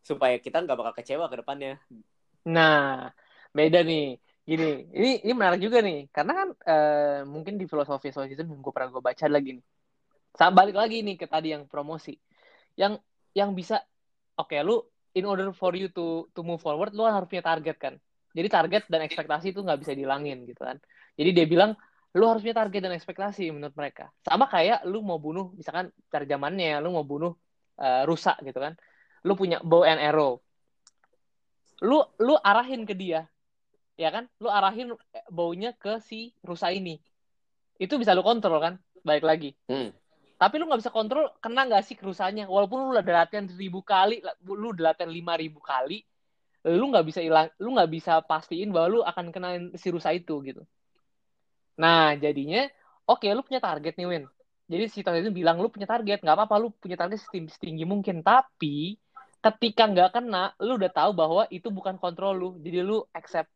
Supaya 0.00 0.36
kita 0.40 0.64
nggak 0.64 0.76
bakal 0.78 0.94
kecewa 0.96 1.28
ke 1.30 1.36
depannya. 1.40 1.76
Nah, 2.48 3.10
beda 3.52 3.80
nih. 3.84 4.16
Gini, 4.48 4.90
ini 4.90 5.08
ini 5.22 5.32
menarik 5.36 5.60
juga 5.62 5.78
nih, 5.78 6.10
karena 6.10 6.32
kan 6.34 6.48
eh, 6.66 7.20
mungkin 7.22 7.54
di 7.54 7.70
filosofi 7.70 8.10
stoicism 8.10 8.50
yang 8.50 8.60
gue 8.64 8.72
pernah 8.74 8.90
gue 8.90 9.02
baca 9.04 9.26
lagi 9.30 9.50
nih. 9.60 9.64
Sa- 10.34 10.50
Balik 10.50 10.74
lagi 10.74 11.02
nih 11.06 11.14
ke 11.20 11.26
tadi 11.30 11.54
yang 11.54 11.70
promosi. 11.70 12.18
Yang 12.74 13.04
yang 13.36 13.54
bisa 13.54 13.78
oke 14.34 14.56
lu 14.66 14.82
in 15.14 15.24
order 15.26 15.54
for 15.54 15.74
you 15.78 15.86
to 15.94 16.26
to 16.34 16.40
move 16.42 16.58
forward 16.58 16.90
lu 16.96 17.06
harus 17.06 17.30
punya 17.30 17.44
target 17.46 17.76
kan. 17.78 17.94
Jadi 18.34 18.48
target 18.50 18.82
dan 18.90 19.00
ekspektasi 19.06 19.54
itu 19.54 19.60
nggak 19.62 19.78
bisa 19.82 19.92
dihilangin 19.94 20.42
gitu 20.50 20.62
kan. 20.62 20.82
Jadi 21.14 21.30
dia 21.30 21.46
bilang 21.46 21.70
lu 22.18 22.24
harus 22.26 22.42
punya 22.42 22.56
target 22.58 22.80
dan 22.82 22.94
ekspektasi 22.98 23.54
menurut 23.54 23.74
mereka. 23.78 24.10
Sama 24.26 24.50
kayak 24.50 24.82
lu 24.90 25.02
mau 25.02 25.18
bunuh 25.22 25.54
misalkan 25.54 25.94
cari 26.10 26.26
zamannya 26.26 26.82
lu 26.82 26.90
mau 26.90 27.06
bunuh 27.06 27.32
eh, 27.78 28.02
rusa 28.02 28.34
gitu 28.42 28.58
kan. 28.58 28.74
Lu 29.26 29.36
punya 29.36 29.60
bow 29.60 29.84
and 29.84 30.00
arrow. 30.00 30.40
Lu 31.80 32.04
lu 32.20 32.36
arahin 32.40 32.84
ke 32.84 32.92
dia 32.92 33.28
ya 34.00 34.08
kan? 34.08 34.24
Lu 34.40 34.48
arahin 34.48 34.96
baunya 35.28 35.76
ke 35.76 36.00
si 36.00 36.32
rusa 36.40 36.72
ini. 36.72 36.96
Itu 37.76 38.00
bisa 38.00 38.16
lu 38.16 38.24
kontrol 38.24 38.60
kan? 38.60 38.74
Baik 39.04 39.24
lagi. 39.24 39.52
Hmm. 39.68 39.92
tapi 40.40 40.56
lu 40.56 40.64
nggak 40.64 40.80
bisa 40.80 40.88
kontrol 40.88 41.28
kena 41.36 41.68
nggak 41.68 41.84
sih 41.84 41.92
ke 41.92 42.00
rusanya 42.00 42.48
walaupun 42.48 42.80
lu 42.80 42.96
udah 42.96 43.04
latihan 43.04 43.44
seribu 43.44 43.84
kali 43.84 44.24
lu 44.40 44.72
udah 44.72 44.96
latihan 44.96 45.12
lima 45.12 45.36
ribu 45.36 45.60
kali 45.60 46.00
lu 46.64 46.88
nggak 46.88 47.04
bisa 47.04 47.20
hilang 47.20 47.52
lu 47.60 47.76
nggak 47.76 47.92
bisa 47.92 48.24
pastiin 48.24 48.72
bahwa 48.72 48.88
lu 48.88 49.00
akan 49.04 49.36
kena 49.36 49.48
si 49.76 49.92
rusa 49.92 50.16
itu 50.16 50.40
gitu. 50.40 50.64
Nah 51.76 52.16
jadinya 52.16 52.68
oke 53.04 53.28
lu 53.28 53.44
punya 53.44 53.60
target 53.60 54.00
nih 54.00 54.08
Win. 54.08 54.24
Jadi 54.70 54.84
si 54.86 55.02
Tony 55.02 55.18
itu 55.24 55.32
bilang 55.34 55.58
lu 55.58 55.66
punya 55.66 55.88
target. 55.88 56.22
Nggak 56.22 56.36
apa-apa 56.36 56.56
lu 56.62 56.68
punya 56.70 56.94
target 56.94 57.18
setinggi 57.26 57.82
mungkin. 57.82 58.22
Tapi 58.22 58.94
ketika 59.40 59.88
nggak 59.88 60.10
kena 60.12 60.52
lu 60.60 60.76
udah 60.76 60.92
tahu 60.92 61.10
bahwa 61.16 61.42
itu 61.48 61.68
bukan 61.72 61.96
kontrol 61.96 62.36
lu. 62.36 62.48
Jadi 62.60 62.78
lu 62.84 63.00
accept. 63.12 63.48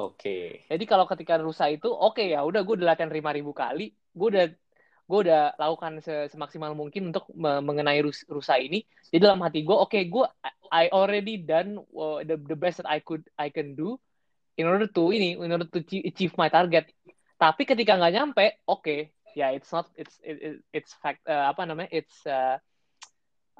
Oke. 0.00 0.64
jadi 0.66 0.84
kalau 0.88 1.04
ketika 1.04 1.36
rusa 1.38 1.68
itu 1.68 1.86
oke 1.86 2.24
ya 2.24 2.42
udah 2.42 2.64
gue 2.64 2.74
udah 2.80 2.96
latihan 2.96 3.12
lima 3.12 3.30
ribu 3.30 3.52
kali. 3.52 3.92
Gue 4.16 4.28
udah 4.34 4.46
gue 5.02 5.18
udah 5.28 5.52
lakukan 5.60 6.00
se- 6.00 6.32
semaksimal 6.32 6.72
mungkin 6.72 7.12
untuk 7.12 7.28
me- 7.36 7.60
mengenai 7.60 8.00
rus- 8.00 8.24
rusa 8.26 8.56
ini. 8.56 8.82
Jadi 9.12 9.20
dalam 9.20 9.38
hati 9.44 9.62
gue 9.62 9.76
oke 9.76 9.98
gue 10.08 10.24
I 10.72 10.88
already 10.88 11.36
done 11.44 11.76
uh, 11.92 12.24
the 12.24 12.40
the 12.40 12.56
best 12.56 12.80
that 12.80 12.88
I 12.88 13.04
could 13.04 13.20
I 13.36 13.52
can 13.52 13.76
do 13.76 14.00
in 14.56 14.64
order 14.64 14.88
to 14.88 15.12
ini 15.12 15.36
in 15.36 15.50
order 15.52 15.68
to 15.68 15.78
achieve- 15.84 16.34
my 16.40 16.48
target. 16.48 16.88
Tapi 17.36 17.62
ketika 17.68 17.94
nggak 18.00 18.14
nyampe 18.16 18.64
oke 18.64 19.12
ya 19.36 19.52
it's 19.52 19.68
not 19.70 19.92
it's 19.94 20.16
it, 20.24 20.36
it- 20.40 20.62
it's 20.72 20.92
fact 20.98 21.20
uh, 21.28 21.52
apa 21.52 21.68
namanya 21.68 21.92
it's 21.92 22.24
uh, 22.24 22.56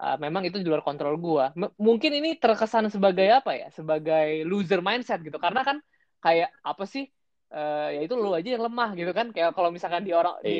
uh, 0.03 0.17
memang 0.19 0.43
itu 0.43 0.59
di 0.59 0.67
luar 0.67 0.83
kontrol 0.83 1.15
gua. 1.23 1.55
M- 1.55 1.73
mungkin 1.79 2.11
ini 2.19 2.35
terkesan 2.43 2.91
sebagai 2.91 3.31
apa 3.31 3.55
ya? 3.55 3.69
Sebagai 3.71 4.43
loser 4.43 4.83
mindset 4.83 5.23
gitu. 5.23 5.38
Karena 5.38 5.62
kan 5.62 5.79
kayak 6.19 6.51
apa 6.67 6.85
sih? 6.85 7.07
Eh, 7.53 7.88
ya 7.95 8.01
itu 8.09 8.17
lu 8.17 8.33
aja 8.33 8.49
yang 8.49 8.65
lemah 8.65 8.97
gitu 8.97 9.12
kan? 9.12 9.29
Kayak 9.29 9.53
kalau 9.53 9.69
misalkan 9.69 10.09
di 10.09 10.17
orang 10.17 10.41
di 10.41 10.57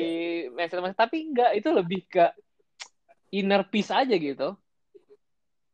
mindset 0.53 0.77
mindset 0.77 1.09
tapi 1.09 1.25
enggak 1.33 1.51
itu 1.57 1.69
lebih 1.73 2.01
ke 2.05 2.25
inner 3.33 3.65
peace 3.65 3.89
aja 3.89 4.13
gitu. 4.13 4.53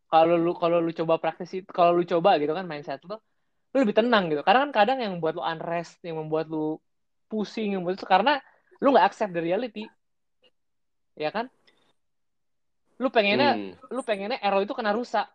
Kalau 0.10 0.36
lu 0.40 0.56
kalau 0.56 0.80
lu 0.80 0.90
coba 0.96 1.20
praktis 1.20 1.52
itu 1.54 1.70
kalau 1.70 1.92
lu 1.94 2.08
coba 2.08 2.40
gitu 2.40 2.56
kan 2.56 2.66
mindset 2.66 3.04
lu 3.04 3.20
lu 3.76 3.78
lebih 3.84 4.00
tenang 4.00 4.32
gitu. 4.32 4.42
Karena 4.48 4.66
kan 4.66 4.72
kadang 4.72 4.98
yang 5.04 5.12
membuat 5.20 5.38
lu 5.38 5.44
unrest 5.44 6.00
yang 6.08 6.18
membuat 6.24 6.48
lu 6.48 6.80
pusing 7.28 7.76
yang 7.76 7.84
membuat 7.84 8.00
itu 8.00 8.08
karena 8.08 8.34
lu 8.80 8.96
nggak 8.96 9.06
accept 9.12 9.36
the 9.36 9.44
reality. 9.44 9.86
Ya 11.20 11.36
kan 11.36 11.52
lu 13.00 13.08
pengennya 13.08 13.56
Hmm. 13.56 13.72
lu 13.96 14.02
pengennya 14.04 14.38
arrow 14.44 14.60
itu 14.62 14.76
kena 14.76 14.92
rusak 14.92 15.28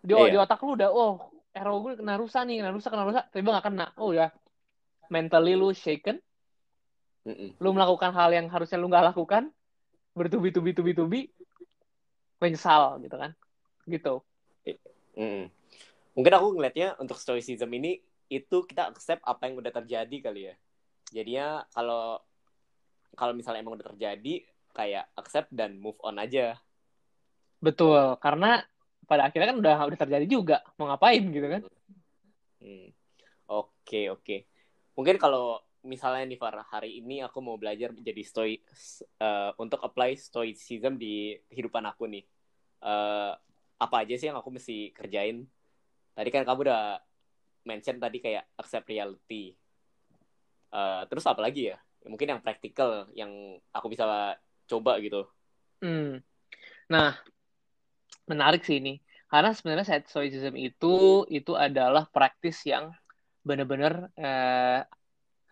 di, 0.00 0.16
Iya. 0.16 0.32
di 0.32 0.38
otak 0.40 0.60
lu 0.64 0.72
udah 0.74 0.88
oh 0.88 1.28
arrow 1.52 1.84
gue 1.84 2.00
kena 2.00 2.16
rusak 2.16 2.42
nih 2.48 2.64
kena 2.64 2.72
rusak 2.72 2.90
kena 2.90 3.04
rusak 3.04 3.24
tapi 3.28 3.44
nggak 3.44 3.66
kena 3.66 3.86
oh 4.00 4.16
ya 4.16 4.32
mentally 5.12 5.52
lu 5.52 5.72
shaken 5.72 6.16
Mm-mm. 7.28 7.60
lu 7.60 7.68
melakukan 7.76 8.10
hal 8.16 8.32
yang 8.32 8.48
harusnya 8.48 8.80
lu 8.80 8.88
nggak 8.88 9.12
lakukan 9.12 9.52
bertubi-tubi 10.16 10.72
tubi-tubi 10.72 11.20
menyesal 12.40 12.96
gitu 13.04 13.16
kan 13.20 13.36
gitu 13.84 14.24
Mm-mm. 15.18 15.50
Mungkin 16.14 16.34
aku 16.34 16.46
ngelihatnya 16.58 16.98
untuk 16.98 17.18
stoicism 17.18 17.70
ini 17.74 17.98
itu 18.26 18.66
kita 18.66 18.90
accept 18.90 19.22
apa 19.22 19.46
yang 19.46 19.58
udah 19.58 19.70
terjadi 19.70 20.16
kali 20.18 20.50
ya. 20.50 20.54
Jadinya 21.10 21.62
kalau 21.70 22.18
kalau 23.14 23.34
misalnya 23.34 23.62
emang 23.62 23.78
udah 23.78 23.86
terjadi 23.94 24.42
kayak 24.74 25.10
accept 25.14 25.50
dan 25.50 25.78
move 25.78 25.98
on 26.02 26.18
aja. 26.18 26.58
Betul 27.58 28.16
karena 28.22 28.62
pada 29.08 29.26
akhirnya 29.26 29.50
kan 29.50 29.58
udah 29.58 29.76
udah 29.88 29.98
terjadi 29.98 30.26
juga 30.28 30.56
mau 30.78 30.86
ngapain 30.90 31.24
gitu 31.32 31.48
kan 31.48 31.62
Hmm. 32.58 32.90
Oke 33.48 34.10
oke. 34.12 34.36
Mungkin 34.98 35.16
kalau 35.16 35.62
misalnya 35.86 36.26
nih 36.26 36.38
Far 36.38 36.58
hari 36.68 36.98
ini 37.00 37.22
aku 37.22 37.38
mau 37.38 37.56
belajar 37.56 37.94
jadi 37.94 38.22
stoi 38.26 38.58
eh, 38.58 39.50
untuk 39.56 39.80
apply 39.80 40.18
stoicism 40.18 40.98
di 40.98 41.38
kehidupan 41.48 41.86
aku 41.86 42.10
nih. 42.10 42.24
Eh, 42.82 43.32
apa 43.78 43.96
aja 44.02 44.14
sih 44.18 44.28
yang 44.28 44.38
aku 44.42 44.50
mesti 44.50 44.90
kerjain? 44.92 45.46
Tadi 46.12 46.28
kan 46.34 46.42
kamu 46.42 46.60
udah 46.66 46.98
mention 47.64 48.02
tadi 48.02 48.18
kayak 48.18 48.44
accept 48.58 48.90
reality. 48.90 49.54
Eh, 50.68 51.02
terus 51.08 51.24
apa 51.24 51.40
lagi 51.40 51.72
ya? 51.72 51.78
Mungkin 52.04 52.36
yang 52.36 52.40
praktikal 52.42 53.08
yang 53.14 53.32
aku 53.72 53.86
bisa 53.88 54.34
coba 54.68 54.98
gitu. 55.00 55.24
Hmm. 55.80 56.20
Nah, 56.90 57.14
menarik 58.30 58.62
sih 58.64 58.78
ini. 58.80 59.00
karena 59.28 59.52
sebenarnya 59.52 60.00
stoicism 60.08 60.56
itu 60.56 61.28
itu 61.28 61.52
adalah 61.52 62.08
praktis 62.08 62.64
yang 62.64 62.88
benar-benar 63.44 64.08
eh, 64.16 64.80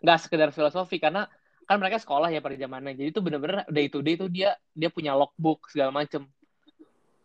nggak 0.01 0.17
sekedar 0.17 0.49
filosofi. 0.49 0.97
Karena 0.97 1.29
kan 1.67 1.77
mereka 1.77 2.01
sekolah 2.01 2.33
ya 2.33 2.41
pada 2.41 2.57
zamannya. 2.57 2.97
Jadi 2.97 3.09
itu 3.13 3.21
benar-benar 3.21 3.69
day 3.69 3.85
to 3.91 4.01
day 4.01 4.17
itu 4.17 4.25
dia 4.33 4.57
dia 4.73 4.89
punya 4.89 5.13
logbook 5.13 5.69
segala 5.69 5.93
macem. 5.93 6.25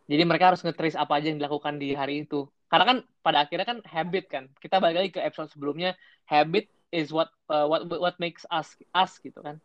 Jadi 0.05 0.23
mereka 0.29 0.53
harus 0.53 0.61
ngetrace 0.61 0.99
apa 0.99 1.17
aja 1.17 1.31
yang 1.31 1.39
dilakukan 1.39 1.79
di 1.81 1.95
hari 1.95 2.27
itu. 2.27 2.45
Karena 2.67 2.85
kan 2.85 2.97
pada 3.25 3.37
akhirnya 3.47 3.65
kan 3.65 3.79
habit 3.87 4.25
kan. 4.29 4.43
Kita 4.59 4.77
balik 4.77 4.97
lagi 5.01 5.11
ke 5.15 5.21
episode 5.23 5.49
sebelumnya 5.49 5.97
habit 6.29 6.69
is 6.93 7.09
what 7.09 7.31
uh, 7.49 7.65
what 7.65 7.87
what 7.87 8.15
makes 8.19 8.45
us 8.53 8.77
us 8.93 9.17
gitu 9.23 9.39
kan. 9.41 9.57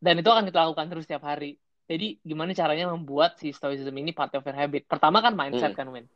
Dan 0.00 0.22
itu 0.22 0.30
akan 0.32 0.48
kita 0.48 0.64
lakukan 0.64 0.88
terus 0.88 1.04
setiap 1.04 1.26
hari 1.26 1.60
jadi 1.90 2.22
gimana 2.22 2.54
caranya 2.54 2.86
membuat 2.94 3.42
si 3.42 3.50
stoicism 3.50 3.98
ini 3.98 4.14
part 4.14 4.30
of 4.38 4.46
your 4.46 4.54
habit 4.54 4.86
pertama 4.86 5.18
kan 5.18 5.34
mindset 5.34 5.74
hmm. 5.74 5.78
kan 5.82 5.88
Win 5.90 6.06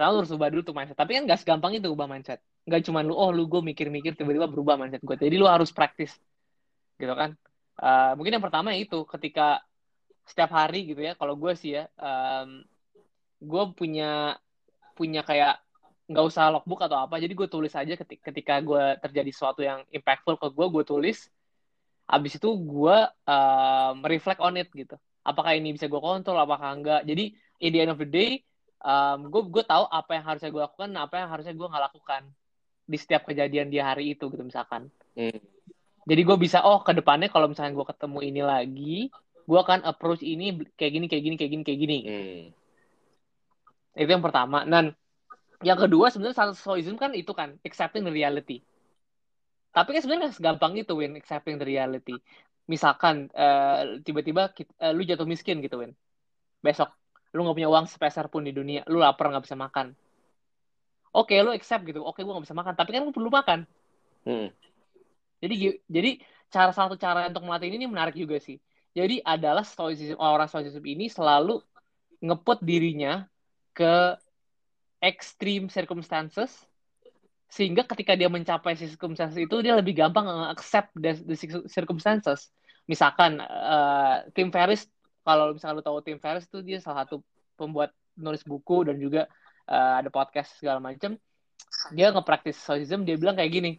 karena 0.00 0.16
lu 0.16 0.24
harus 0.24 0.32
ubah 0.32 0.48
dulu 0.48 0.64
tuh 0.64 0.72
mindset. 0.72 0.96
Tapi 0.96 1.12
kan 1.12 1.28
gak 1.28 1.44
segampang 1.44 1.76
itu 1.76 1.92
ubah 1.92 2.08
mindset. 2.08 2.40
Gak 2.64 2.88
cuma 2.88 3.04
lu, 3.04 3.12
oh 3.12 3.28
lu 3.28 3.44
gue 3.44 3.60
mikir-mikir 3.60 4.16
tiba-tiba 4.16 4.48
berubah 4.48 4.80
mindset 4.80 5.04
gue. 5.04 5.12
Jadi 5.12 5.36
lu 5.36 5.44
harus 5.44 5.68
praktis. 5.76 6.16
Gitu 6.96 7.12
kan. 7.12 7.36
Uh, 7.76 8.16
mungkin 8.16 8.40
yang 8.40 8.40
pertama 8.40 8.72
itu 8.72 9.04
ketika 9.04 9.60
setiap 10.24 10.56
hari 10.56 10.88
gitu 10.88 11.04
ya. 11.04 11.12
Kalau 11.20 11.36
gue 11.36 11.52
sih 11.52 11.76
ya. 11.76 11.84
Um, 12.00 12.64
gue 13.44 13.64
punya 13.76 14.40
punya 14.96 15.20
kayak 15.20 15.60
nggak 16.08 16.24
usah 16.24 16.48
logbook 16.48 16.80
atau 16.80 17.04
apa. 17.04 17.20
Jadi 17.20 17.36
gue 17.36 17.48
tulis 17.52 17.76
aja 17.76 17.92
ketika, 17.92 18.32
ketika 18.32 18.56
gue 18.64 18.84
terjadi 19.04 19.30
sesuatu 19.36 19.60
yang 19.60 19.84
impactful 19.92 20.40
ke 20.40 20.48
gue, 20.48 20.66
gue 20.80 20.84
tulis. 20.88 21.28
Abis 22.10 22.42
itu 22.42 22.50
gue 22.50 22.96
uh, 23.06 23.92
reflect 24.02 24.42
on 24.42 24.58
it 24.58 24.66
gitu. 24.74 24.98
Apakah 25.22 25.54
ini 25.54 25.70
bisa 25.78 25.86
gue 25.86 26.00
kontrol, 26.02 26.42
apakah 26.42 26.74
enggak. 26.74 27.06
Jadi, 27.06 27.38
in 27.62 27.70
the 27.70 27.78
end 27.78 27.92
of 27.94 28.00
the 28.02 28.08
day, 28.08 28.42
um, 28.84 29.28
gue 29.28 29.42
gue 29.48 29.64
tahu 29.64 29.84
apa 29.88 30.10
yang 30.16 30.24
harusnya 30.24 30.50
gue 30.50 30.62
lakukan 30.62 30.90
apa 30.96 31.14
yang 31.20 31.28
harusnya 31.30 31.54
gue 31.54 31.68
nggak 31.68 31.84
lakukan 31.92 32.22
di 32.90 32.96
setiap 32.98 33.22
kejadian 33.28 33.70
di 33.70 33.78
hari 33.78 34.16
itu 34.16 34.26
gitu 34.26 34.42
misalkan 34.42 34.90
hmm. 35.14 35.38
jadi 36.08 36.20
gue 36.26 36.36
bisa 36.40 36.64
oh 36.64 36.82
ke 36.82 36.96
depannya 36.96 37.30
kalau 37.30 37.46
misalnya 37.46 37.76
gue 37.76 37.86
ketemu 37.86 38.18
ini 38.24 38.42
lagi 38.42 38.98
gue 39.46 39.58
akan 39.60 39.84
approach 39.86 40.24
ini 40.24 40.58
kayak 40.74 40.92
gini 40.96 41.06
kayak 41.06 41.22
gini 41.22 41.36
kayak 41.38 41.50
gini 41.52 41.62
kayak 41.62 41.80
gini 41.80 41.98
hmm. 42.02 42.42
itu 44.00 44.10
yang 44.10 44.24
pertama 44.24 44.64
dan 44.66 44.96
yang 45.60 45.76
kedua 45.76 46.08
sebenarnya 46.08 46.56
stoicism 46.56 46.96
kan 46.96 47.12
itu 47.12 47.36
kan 47.36 47.60
accepting 47.62 48.02
the 48.08 48.12
reality 48.12 48.64
tapi 49.70 49.94
kan 49.94 50.00
sebenarnya 50.02 50.34
segampang 50.34 50.74
itu 50.74 50.92
win 50.98 51.14
accepting 51.14 51.56
the 51.58 51.66
reality. 51.66 52.18
Misalkan 52.66 53.30
uh, 53.34 54.02
tiba-tiba 54.02 54.50
uh, 54.54 54.92
lu 54.94 55.06
jatuh 55.06 55.26
miskin 55.26 55.62
gitu 55.62 55.82
win. 55.82 55.94
Besok 56.62 56.90
lu 57.30 57.46
nggak 57.46 57.56
punya 57.62 57.70
uang 57.70 57.86
sepeser 57.86 58.26
pun 58.26 58.42
di 58.42 58.50
dunia 58.50 58.82
lu 58.90 58.98
lapar 58.98 59.30
nggak 59.30 59.46
bisa 59.46 59.54
makan. 59.54 59.94
Oke 61.10 61.34
okay, 61.34 61.46
lu 61.46 61.54
accept 61.54 61.86
gitu. 61.86 62.02
Oke 62.02 62.20
okay, 62.20 62.22
gue 62.26 62.32
nggak 62.34 62.46
bisa 62.50 62.58
makan. 62.58 62.74
Tapi 62.74 62.90
kan 62.90 63.02
lu 63.06 63.14
perlu 63.14 63.30
makan. 63.30 63.66
Hmm. 64.20 64.52
jadi 65.40 65.80
jadi 65.88 66.20
cara 66.52 66.76
satu 66.76 67.00
cara 67.00 67.24
untuk 67.32 67.48
melatih 67.48 67.72
ini 67.72 67.88
menarik 67.88 68.12
juga 68.12 68.36
sih. 68.36 68.60
Jadi 68.92 69.22
adalah 69.22 69.64
stoicism 69.64 70.18
orang 70.18 70.50
stoicism 70.50 70.82
ini 70.84 71.08
selalu 71.08 71.62
ngeput 72.20 72.60
dirinya 72.60 73.24
ke 73.72 74.18
extreme 75.00 75.72
circumstances 75.72 76.52
sehingga 77.50 77.82
ketika 77.82 78.14
dia 78.14 78.30
mencapai 78.30 78.78
circumstances 78.78 79.34
itu 79.34 79.56
dia 79.58 79.74
lebih 79.74 79.98
gampang 79.98 80.24
accept 80.54 80.94
the, 80.94 81.18
the 81.26 81.36
circumstances. 81.66 82.54
Misalkan 82.86 83.42
uh, 83.42 84.22
Tim 84.30 84.54
Ferriss 84.54 84.86
kalau 85.26 85.50
misalnya 85.50 85.82
lu 85.82 85.84
tahu 85.84 85.98
Tim 86.06 86.22
Ferriss 86.22 86.46
tuh 86.46 86.62
dia 86.62 86.78
salah 86.78 87.04
satu 87.04 87.26
pembuat 87.58 87.90
nulis 88.14 88.46
buku 88.46 88.86
dan 88.86 88.96
juga 89.02 89.26
uh, 89.66 89.98
ada 89.98 90.08
podcast 90.08 90.56
segala 90.62 90.78
macam 90.78 91.18
dia 91.90 92.10
nge-practice 92.10 92.58
stoicism 92.58 93.02
dia 93.02 93.18
bilang 93.18 93.34
kayak 93.34 93.52
gini. 93.52 93.72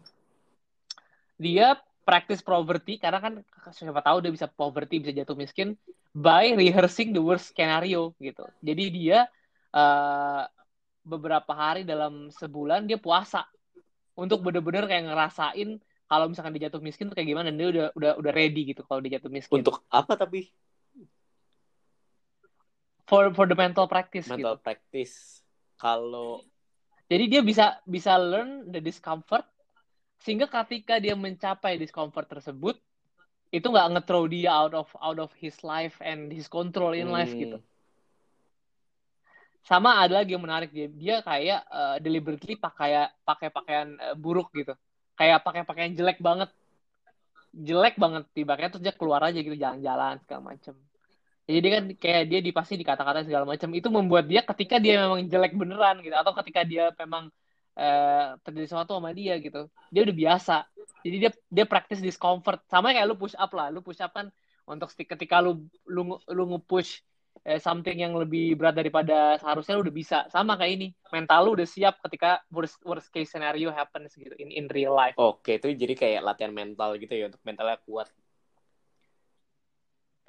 Dia 1.39 1.79
practice 2.03 2.43
poverty 2.43 2.99
karena 2.99 3.23
kan 3.23 3.33
siapa 3.71 4.03
tahu 4.03 4.19
dia 4.19 4.31
bisa 4.33 4.47
poverty 4.51 4.99
bisa 4.99 5.15
jatuh 5.15 5.37
miskin 5.37 5.79
by 6.11 6.53
rehearsing 6.59 7.15
the 7.15 7.23
worst 7.23 7.55
scenario 7.55 8.11
gitu. 8.19 8.43
Jadi 8.59 8.83
dia 8.91 9.31
uh, 9.71 10.43
beberapa 11.01 11.51
hari 11.55 11.87
dalam 11.87 12.29
sebulan 12.29 12.85
dia 12.85 12.99
puasa 12.99 13.47
untuk 14.21 14.45
bener-bener 14.45 14.85
kayak 14.85 15.09
ngerasain 15.09 15.81
kalau 16.05 16.29
misalkan 16.29 16.53
dia 16.53 16.69
jatuh 16.69 16.83
miskin 16.83 17.09
tuh 17.09 17.15
kayak 17.17 17.33
gimana 17.33 17.49
dan 17.49 17.57
dia 17.57 17.69
udah 17.71 17.85
udah 17.97 18.11
udah 18.21 18.31
ready 18.35 18.69
gitu 18.69 18.85
kalau 18.85 19.01
dia 19.01 19.17
jatuh 19.17 19.31
miskin 19.33 19.65
untuk 19.65 19.81
apa 19.89 20.13
tapi 20.13 20.53
for 23.09 23.33
for 23.33 23.49
the 23.49 23.57
mental 23.57 23.89
practice 23.89 24.29
mental 24.29 24.59
gitu. 24.59 24.63
practice 24.63 25.41
kalau 25.81 26.45
jadi 27.09 27.25
dia 27.27 27.41
bisa 27.41 27.81
bisa 27.87 28.15
learn 28.19 28.69
the 28.69 28.79
discomfort 28.79 29.43
sehingga 30.21 30.45
ketika 30.45 31.01
dia 31.01 31.17
mencapai 31.17 31.81
discomfort 31.81 32.29
tersebut 32.29 32.77
itu 33.51 33.67
nggak 33.67 33.99
nge-throw 33.99 34.29
dia 34.29 34.53
out 34.53 34.77
of 34.77 34.87
out 35.01 35.19
of 35.19 35.33
his 35.35 35.59
life 35.65 35.97
and 35.99 36.31
his 36.31 36.47
control 36.47 36.93
in 36.93 37.09
hmm. 37.09 37.17
life 37.17 37.33
gitu 37.33 37.59
sama 39.61 40.01
ada 40.01 40.21
lagi 40.21 40.33
yang 40.33 40.43
menarik 40.43 40.73
dia. 40.73 40.87
Dia 40.89 41.15
kayak 41.21 41.61
uh, 41.69 41.97
deliberately 42.01 42.57
pakai 42.57 43.09
pakai 43.21 43.49
pakaian 43.53 43.93
uh, 44.01 44.15
buruk 44.17 44.49
gitu. 44.57 44.73
Kayak 45.17 45.45
pakai 45.45 45.61
pakaian 45.65 45.91
jelek 45.93 46.17
banget. 46.17 46.49
Jelek 47.51 47.99
banget 47.99 48.23
tiba-tiba 48.31 48.71
terus 48.71 48.83
dia 48.83 48.95
keluar 48.95 49.21
aja 49.27 49.37
gitu 49.37 49.53
jalan-jalan 49.53 50.17
segala 50.23 50.41
macem. 50.55 50.73
Jadi 51.45 51.67
kan 51.67 51.83
kayak 51.99 52.23
dia 52.31 52.39
di 52.39 52.51
pasti 52.55 52.79
dikata-kata 52.79 53.27
segala 53.27 53.43
macam 53.43 53.69
itu 53.75 53.87
membuat 53.91 54.25
dia 54.29 54.41
ketika 54.45 54.79
dia 54.79 55.03
memang 55.03 55.27
jelek 55.27 55.53
beneran 55.57 55.99
gitu 55.99 56.15
atau 56.15 56.31
ketika 56.39 56.63
dia 56.63 56.95
memang 56.95 57.27
uh, 57.75 58.39
terjadi 58.45 58.71
sesuatu 58.71 58.95
sama 58.95 59.11
dia 59.11 59.35
gitu 59.37 59.67
dia 59.91 60.01
udah 60.07 60.15
biasa. 60.15 60.55
Jadi 61.03 61.15
dia 61.27 61.31
dia 61.51 61.65
praktis 61.67 61.99
discomfort. 61.99 62.63
Sama 62.71 62.95
kayak 62.95 63.05
lu 63.09 63.19
push 63.19 63.35
up 63.35 63.51
lah. 63.51 63.67
Lu 63.67 63.83
push 63.83 63.99
up 63.99 64.15
kan 64.15 64.31
untuk 64.65 64.89
ketika 64.95 65.43
lu 65.43 65.67
lu 65.85 66.17
lu 66.31 66.43
nge-push 66.55 67.03
eh, 67.45 67.57
something 67.57 67.97
yang 67.97 68.13
lebih 68.13 68.53
berat 68.59 68.75
daripada 68.77 69.35
seharusnya 69.41 69.79
lu 69.79 69.83
udah 69.87 69.95
bisa 69.95 70.17
sama 70.29 70.55
kayak 70.59 70.73
ini 70.77 70.87
mental 71.09 71.39
lu 71.47 71.51
udah 71.57 71.67
siap 71.67 71.97
ketika 72.05 72.43
worst 72.53 72.77
worst 72.85 73.09
case 73.09 73.33
scenario 73.33 73.73
happens 73.73 74.13
gitu 74.13 74.33
in 74.37 74.53
in 74.53 74.65
real 74.69 74.93
life 74.93 75.17
oke 75.17 75.47
itu 75.49 75.73
jadi 75.73 75.93
kayak 75.97 76.21
latihan 76.21 76.53
mental 76.53 76.95
gitu 77.01 77.13
ya 77.13 77.27
untuk 77.31 77.41
mentalnya 77.43 77.79
kuat 77.83 78.07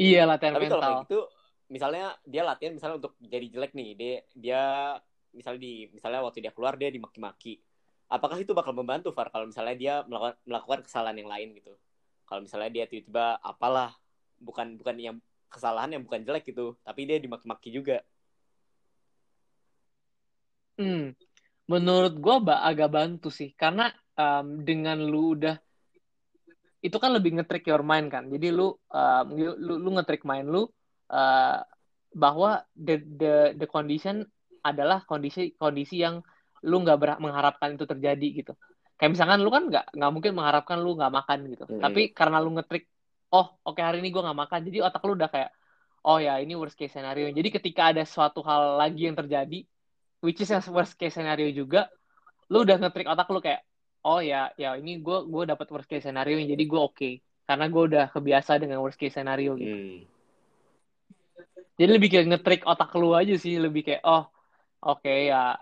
Iya 0.00 0.26
latihan 0.26 0.56
Tapi 0.56 0.66
mental. 0.66 0.80
kalau 0.80 0.82
kayak 0.88 1.04
gitu, 1.06 1.18
misalnya 1.70 2.04
dia 2.26 2.42
latihan 2.42 2.72
misalnya 2.74 2.96
untuk 2.98 3.14
jadi 3.22 3.46
jelek 3.54 3.72
nih, 3.76 3.88
dia 3.94 4.14
dia 4.34 4.62
misalnya 5.30 5.60
di 5.62 5.74
misalnya 5.94 6.20
waktu 6.26 6.38
dia 6.42 6.52
keluar 6.52 6.74
dia 6.80 6.90
dimaki-maki. 6.90 7.60
Apakah 8.10 8.36
itu 8.40 8.52
bakal 8.52 8.76
membantu 8.76 9.08
Far 9.14 9.32
kalau 9.32 9.48
misalnya 9.48 9.76
dia 9.78 9.94
melakukan, 10.04 10.36
melakukan 10.44 10.80
kesalahan 10.84 11.16
yang 11.22 11.30
lain 11.30 11.48
gitu? 11.56 11.72
Kalau 12.28 12.40
misalnya 12.44 12.70
dia 12.72 12.84
tiba-tiba 12.88 13.40
apalah 13.40 13.94
bukan 14.42 14.76
bukan 14.80 14.96
yang 14.98 15.16
kesalahan 15.52 15.92
yang 15.92 16.02
bukan 16.08 16.24
jelek 16.24 16.48
gitu, 16.48 16.80
tapi 16.80 17.04
dia 17.04 17.20
dimaki-maki 17.20 17.68
juga. 17.68 18.00
Hmm, 20.80 21.12
menurut 21.68 22.16
gue 22.16 22.36
agak 22.48 22.88
bantu 22.88 23.28
sih, 23.28 23.52
karena 23.52 23.92
um, 24.16 24.64
dengan 24.64 24.98
lu 24.98 25.36
udah 25.36 25.56
itu 26.82 26.96
kan 26.98 27.14
lebih 27.14 27.38
ngetrik 27.38 27.62
your 27.70 27.86
mind 27.86 28.10
kan 28.10 28.26
jadi 28.26 28.50
lu 28.50 28.74
uh, 28.74 29.22
lu, 29.30 29.78
lu 29.78 29.90
ngetrik 29.94 30.26
mind 30.26 30.50
lu 30.50 30.66
uh, 31.14 31.62
bahwa 32.12 32.66
the 32.74 32.98
the 32.98 33.34
the 33.54 33.66
condition 33.70 34.26
adalah 34.66 35.06
kondisi 35.06 35.54
kondisi 35.54 36.02
yang 36.02 36.20
lu 36.66 36.82
nggak 36.82 37.22
mengharapkan 37.22 37.78
itu 37.78 37.86
terjadi 37.86 38.28
gitu 38.42 38.52
kayak 38.98 39.14
misalkan 39.14 39.40
lu 39.42 39.50
kan 39.50 39.70
nggak 39.70 39.94
nggak 39.94 40.12
mungkin 40.12 40.32
mengharapkan 40.34 40.78
lu 40.82 40.98
nggak 40.98 41.14
makan 41.14 41.38
gitu 41.54 41.64
hmm. 41.70 41.80
tapi 41.80 42.10
karena 42.10 42.42
lu 42.42 42.50
ngetrik 42.58 42.90
oh 43.32 43.48
oke 43.64 43.76
okay, 43.76 43.82
hari 43.82 43.98
ini 44.04 44.12
gue 44.12 44.20
nggak 44.20 44.38
makan 44.38 44.60
jadi 44.68 44.78
otak 44.86 45.02
lu 45.08 45.16
udah 45.16 45.30
kayak 45.32 45.50
oh 46.04 46.18
ya 46.20 46.38
ini 46.38 46.52
worst 46.52 46.76
case 46.76 46.92
scenario 46.92 47.32
jadi 47.32 47.48
ketika 47.48 47.90
ada 47.94 48.04
suatu 48.04 48.44
hal 48.44 48.76
lagi 48.76 49.08
yang 49.08 49.16
terjadi 49.16 49.64
which 50.20 50.38
is 50.38 50.52
yang 50.52 50.62
worst 50.70 50.94
case 51.00 51.16
scenario 51.16 51.48
juga 51.50 51.88
lu 52.52 52.62
udah 52.62 52.76
ngetrik 52.76 53.08
otak 53.08 53.28
lu 53.32 53.40
kayak 53.40 53.64
oh 54.04 54.20
ya 54.20 54.52
ya 54.60 54.76
ini 54.76 55.00
gue 55.00 55.18
gue 55.26 55.42
dapat 55.48 55.66
worst 55.72 55.88
case 55.88 56.04
scenario 56.04 56.36
jadi 56.38 56.60
gue 56.60 56.80
oke 56.80 56.94
okay. 56.94 57.12
karena 57.48 57.66
gue 57.72 57.82
udah 57.88 58.04
kebiasa 58.12 58.60
dengan 58.60 58.84
worst 58.84 59.00
case 59.00 59.16
scenario 59.16 59.56
gitu 59.56 59.72
hmm. 59.72 60.00
jadi 61.80 61.90
lebih 61.96 62.08
kayak 62.12 62.26
ngetrik 62.36 62.62
otak 62.68 62.92
lu 62.98 63.16
aja 63.16 63.34
sih 63.38 63.56
lebih 63.56 63.86
kayak 63.86 64.02
oh 64.04 64.28
oke 64.84 65.00
okay, 65.00 65.32
ya 65.32 65.56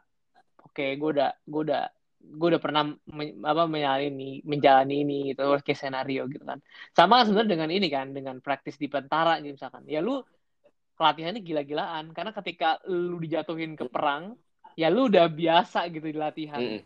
oke 0.65 0.75
okay, 0.75 0.99
gue 0.99 1.11
udah 1.15 1.31
gue 1.47 1.63
udah 1.71 1.85
gue 2.21 2.49
udah 2.53 2.63
pernah 2.63 2.93
men, 3.09 3.41
apa 3.43 3.65
menjalani 3.65 4.45
menjalani 4.45 4.95
ini 5.03 5.19
itu 5.33 5.41
worst 5.41 5.65
case 5.65 5.83
scenario 5.83 6.29
gitu 6.29 6.45
kan. 6.45 6.61
Sama 6.93 7.25
sebenarnya 7.25 7.51
dengan 7.57 7.71
ini 7.73 7.89
kan 7.89 8.13
dengan 8.13 8.37
praktis 8.45 8.77
di 8.77 8.87
tentara 8.87 9.41
gitu 9.41 9.57
misalkan. 9.57 9.89
Ya 9.89 10.05
lu 10.05 10.21
pelatihannya 11.01 11.41
gila-gilaan 11.41 12.13
karena 12.13 12.33
ketika 12.37 12.77
lu 12.87 13.17
dijatuhin 13.17 13.73
ke 13.75 13.89
perang 13.89 14.37
ya 14.77 14.93
lu 14.93 15.09
udah 15.09 15.27
biasa 15.33 15.89
gitu 15.89 16.13
di 16.13 16.19
latihan. 16.21 16.61
Hmm 16.61 16.81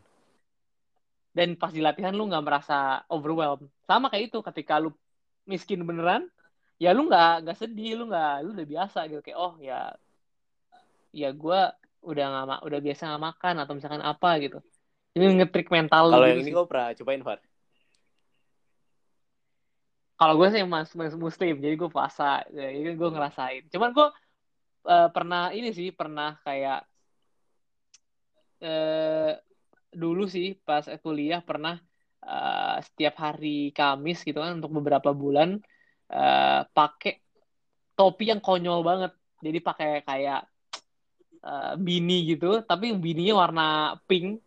dan 1.35 1.59
pas 1.59 1.75
di 1.75 1.83
latihan 1.83 2.15
lu 2.15 2.31
nggak 2.31 2.47
merasa 2.47 3.03
overwhelmed. 3.11 3.67
Sama 3.91 4.07
kayak 4.07 4.31
itu 4.31 4.39
ketika 4.39 4.79
lu 4.79 4.95
miskin 5.51 5.83
beneran 5.83 6.31
ya 6.79 6.95
lu 6.95 7.11
nggak 7.11 7.43
nggak 7.45 7.59
sedih 7.59 7.99
lu 7.99 8.07
nggak 8.09 8.47
lu 8.47 8.55
udah 8.55 8.69
biasa 8.71 8.99
gitu. 9.11 9.21
Kayak 9.21 9.39
oh 9.43 9.55
ya 9.59 9.99
ya 11.11 11.35
gue 11.35 11.61
udah 12.07 12.25
nggak 12.47 12.61
udah 12.63 12.81
biasa 12.81 13.03
nggak 13.11 13.25
makan 13.35 13.55
atau 13.67 13.73
misalkan 13.75 14.03
apa 14.07 14.31
gitu 14.39 14.59
ini 15.15 15.25
ngetrik 15.41 15.71
mental 15.71 16.11
Kalau 16.11 16.27
gitu 16.27 16.31
yang 16.31 16.41
ini 16.43 16.51
kau 16.51 16.67
pernah 16.67 16.91
cobain, 16.95 17.23
Far? 17.23 17.39
kalau 20.15 20.35
gue 20.39 20.49
sih 20.55 20.63
mas, 20.65 20.91
mas 20.95 21.15
muslim 21.19 21.59
jadi 21.59 21.75
gue 21.75 21.91
puasa. 21.91 22.47
Jadi 22.49 22.95
gue 22.95 23.09
ngerasain. 23.11 23.67
Cuman 23.69 23.91
gue 23.91 24.09
eh, 24.89 25.09
pernah 25.11 25.51
ini 25.51 25.75
sih 25.75 25.91
pernah 25.91 26.39
kayak 26.47 26.87
eh 28.65 29.33
dulu 29.95 30.25
sih 30.31 30.57
pas 30.67 30.87
kuliah 31.03 31.43
pernah 31.43 31.77
eh, 32.25 32.77
setiap 32.87 33.15
hari 33.21 33.75
Kamis 33.75 34.23
gitu 34.23 34.39
kan 34.41 34.57
untuk 34.59 34.71
beberapa 34.81 35.11
bulan 35.13 35.59
eh, 36.09 36.61
pakai 36.71 37.21
topi 37.99 38.31
yang 38.31 38.41
konyol 38.41 38.81
banget. 38.87 39.13
Jadi 39.45 39.59
pakai 39.61 39.91
kayak 40.07 40.41
eh, 41.43 41.73
beanie 41.77 42.39
gitu 42.39 42.63
tapi 42.63 42.95
bininya 42.95 43.35
warna 43.43 43.67
pink 44.07 44.41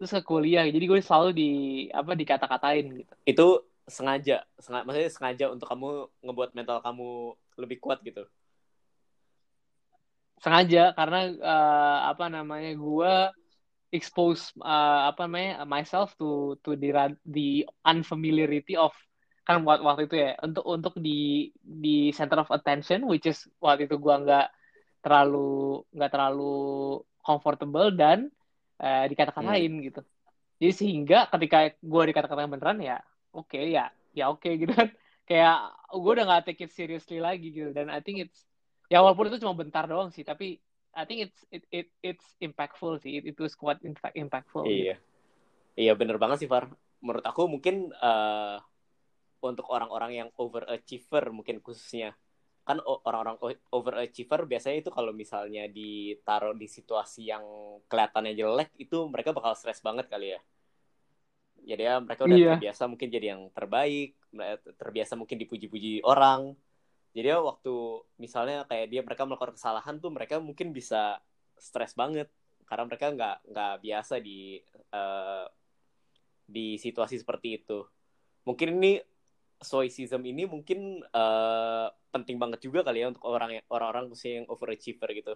terus 0.00 0.16
ke 0.16 0.22
kuliah 0.24 0.64
jadi 0.64 0.80
gue 0.88 1.00
selalu 1.04 1.28
di 1.36 1.50
apa 1.92 2.16
dikata-katain 2.16 3.04
gitu 3.04 3.12
Itu 3.28 3.46
sengaja, 3.84 4.48
sengaja, 4.56 4.84
maksudnya 4.88 5.12
sengaja 5.12 5.44
untuk 5.52 5.68
kamu 5.68 6.08
ngebuat 6.24 6.50
mental 6.56 6.80
kamu 6.80 7.36
lebih 7.60 7.76
kuat 7.84 8.00
gitu. 8.00 8.24
sengaja 10.40 10.96
karena 10.96 11.18
eh, 11.36 11.98
apa 12.08 12.32
namanya 12.32 12.72
gue 12.72 13.12
expose 13.92 14.56
eh, 14.56 15.00
apa 15.12 15.28
namanya 15.28 15.68
myself 15.68 16.16
to 16.16 16.56
to 16.64 16.80
the 16.80 16.88
the 17.28 17.68
unfamiliarity 17.84 18.72
of 18.72 18.96
kan 19.44 19.60
waktu, 19.68 19.82
waktu 19.84 20.02
itu 20.08 20.16
ya 20.16 20.32
untuk 20.40 20.64
untuk 20.64 20.94
di 20.96 21.52
di 21.60 22.08
center 22.16 22.40
of 22.40 22.48
attention 22.48 23.04
which 23.04 23.28
is 23.28 23.44
waktu 23.60 23.84
itu 23.84 24.00
gue 24.00 24.14
nggak 24.24 24.48
terlalu 25.04 25.84
nggak 25.92 26.08
terlalu 26.12 26.56
comfortable 27.20 27.92
dan 27.92 28.32
eh, 28.80 29.04
dikata-katain 29.12 29.72
gitu 29.84 30.00
jadi 30.60 30.72
sehingga 30.72 31.18
ketika 31.28 31.76
gue 31.80 32.02
dikata-katain 32.12 32.50
beneran 32.50 32.78
ya 32.80 32.98
oke 33.32 33.60
ya 33.60 33.92
ya 34.16 34.32
oke 34.32 34.48
gitu 34.48 34.72
kan 34.72 34.88
kayak 35.28 35.56
gue 35.94 36.12
udah 36.16 36.24
nggak 36.26 36.42
take 36.48 36.66
it 36.66 36.72
seriously 36.74 37.22
lagi 37.22 37.54
gitu 37.54 37.70
dan 37.70 37.86
I 37.92 38.02
think 38.02 38.26
it's 38.26 38.42
ya 38.90 38.98
walaupun 39.04 39.30
itu 39.30 39.38
cuma 39.38 39.54
bentar 39.54 39.86
doang 39.86 40.10
sih 40.10 40.26
tapi 40.26 40.58
I 40.90 41.06
think 41.06 41.30
it's 41.30 41.40
it, 41.54 41.62
it 41.70 41.88
it's 42.02 42.26
impactful 42.42 42.98
sih 42.98 43.22
it, 43.22 43.24
it 43.30 43.38
was 43.38 43.54
quite 43.54 43.78
impact, 43.86 44.18
impactful 44.18 44.66
gitu. 44.66 44.90
Iya. 44.90 44.96
Iya 45.78 45.92
bener 45.94 46.18
banget 46.18 46.44
sih 46.44 46.48
Far. 46.50 46.66
Menurut 46.98 47.22
aku 47.22 47.46
mungkin 47.46 47.94
eh, 47.94 48.56
untuk 49.40 49.70
orang-orang 49.70 50.12
yang 50.12 50.28
overachiever 50.36 51.30
mungkin 51.32 51.62
khususnya 51.62 52.12
kan 52.70 52.78
orang-orang 53.08 53.36
overachiever 53.76 54.40
biasanya 54.50 54.76
itu 54.82 54.90
kalau 54.96 55.12
misalnya 55.22 55.62
ditaruh 55.78 56.54
di 56.62 56.66
situasi 56.76 57.20
yang 57.32 57.44
kelihatannya 57.90 58.32
jelek 58.40 58.70
itu 58.84 58.98
mereka 59.12 59.30
bakal 59.36 59.52
stres 59.58 59.80
banget 59.86 60.06
kali 60.12 60.26
ya. 60.36 60.40
Jadi 61.60 61.82
ya 61.86 61.94
mereka 62.00 62.22
udah 62.28 62.38
Iya. 62.38 62.50
terbiasa 62.56 62.82
mungkin 62.90 63.08
jadi 63.12 63.26
yang 63.36 63.42
terbaik, 63.52 64.16
terbiasa 64.80 65.14
mungkin 65.20 65.36
dipuji-puji 65.42 66.02
orang. 66.02 66.56
Jadi 67.16 67.26
ya 67.32 67.38
waktu 67.42 67.74
misalnya 68.22 68.64
kayak 68.70 68.86
dia 68.92 69.02
mereka 69.06 69.22
melakukan 69.28 69.54
kesalahan 69.58 69.98
tuh 70.02 70.10
mereka 70.14 70.38
mungkin 70.40 70.72
bisa 70.72 71.20
stres 71.60 71.92
banget 71.98 72.30
karena 72.68 72.84
mereka 72.88 73.06
nggak 73.12 73.36
nggak 73.50 73.74
biasa 73.84 74.14
di 74.22 74.62
eh, 74.94 75.46
di 76.46 76.66
situasi 76.80 77.16
seperti 77.22 77.48
itu. 77.62 77.78
Mungkin 78.46 78.68
ini 78.82 78.92
stoicism 79.60 80.20
ini 80.24 80.48
mungkin 80.48 81.04
eh, 81.04 81.86
penting 82.10 82.36
banget 82.42 82.60
juga 82.66 82.80
kali 82.86 83.04
ya 83.04 83.12
untuk 83.12 83.22
orang 83.28 83.60
orang-orang 83.70 84.04
khususnya 84.10 84.42
yang 84.42 84.46
overachiever 84.50 85.08
gitu. 85.14 85.32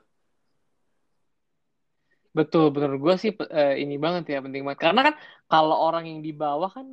betul 2.34 2.74
betul 2.74 2.98
gue 2.98 3.14
sih 3.14 3.30
eh, 3.30 3.78
ini 3.78 3.94
banget 3.94 4.34
ya 4.34 4.38
penting 4.42 4.66
banget 4.66 4.80
karena 4.82 5.00
kan 5.06 5.14
kalau 5.46 5.76
orang 5.86 6.10
yang 6.10 6.18
di 6.18 6.34
bawah 6.34 6.66
kan 6.66 6.90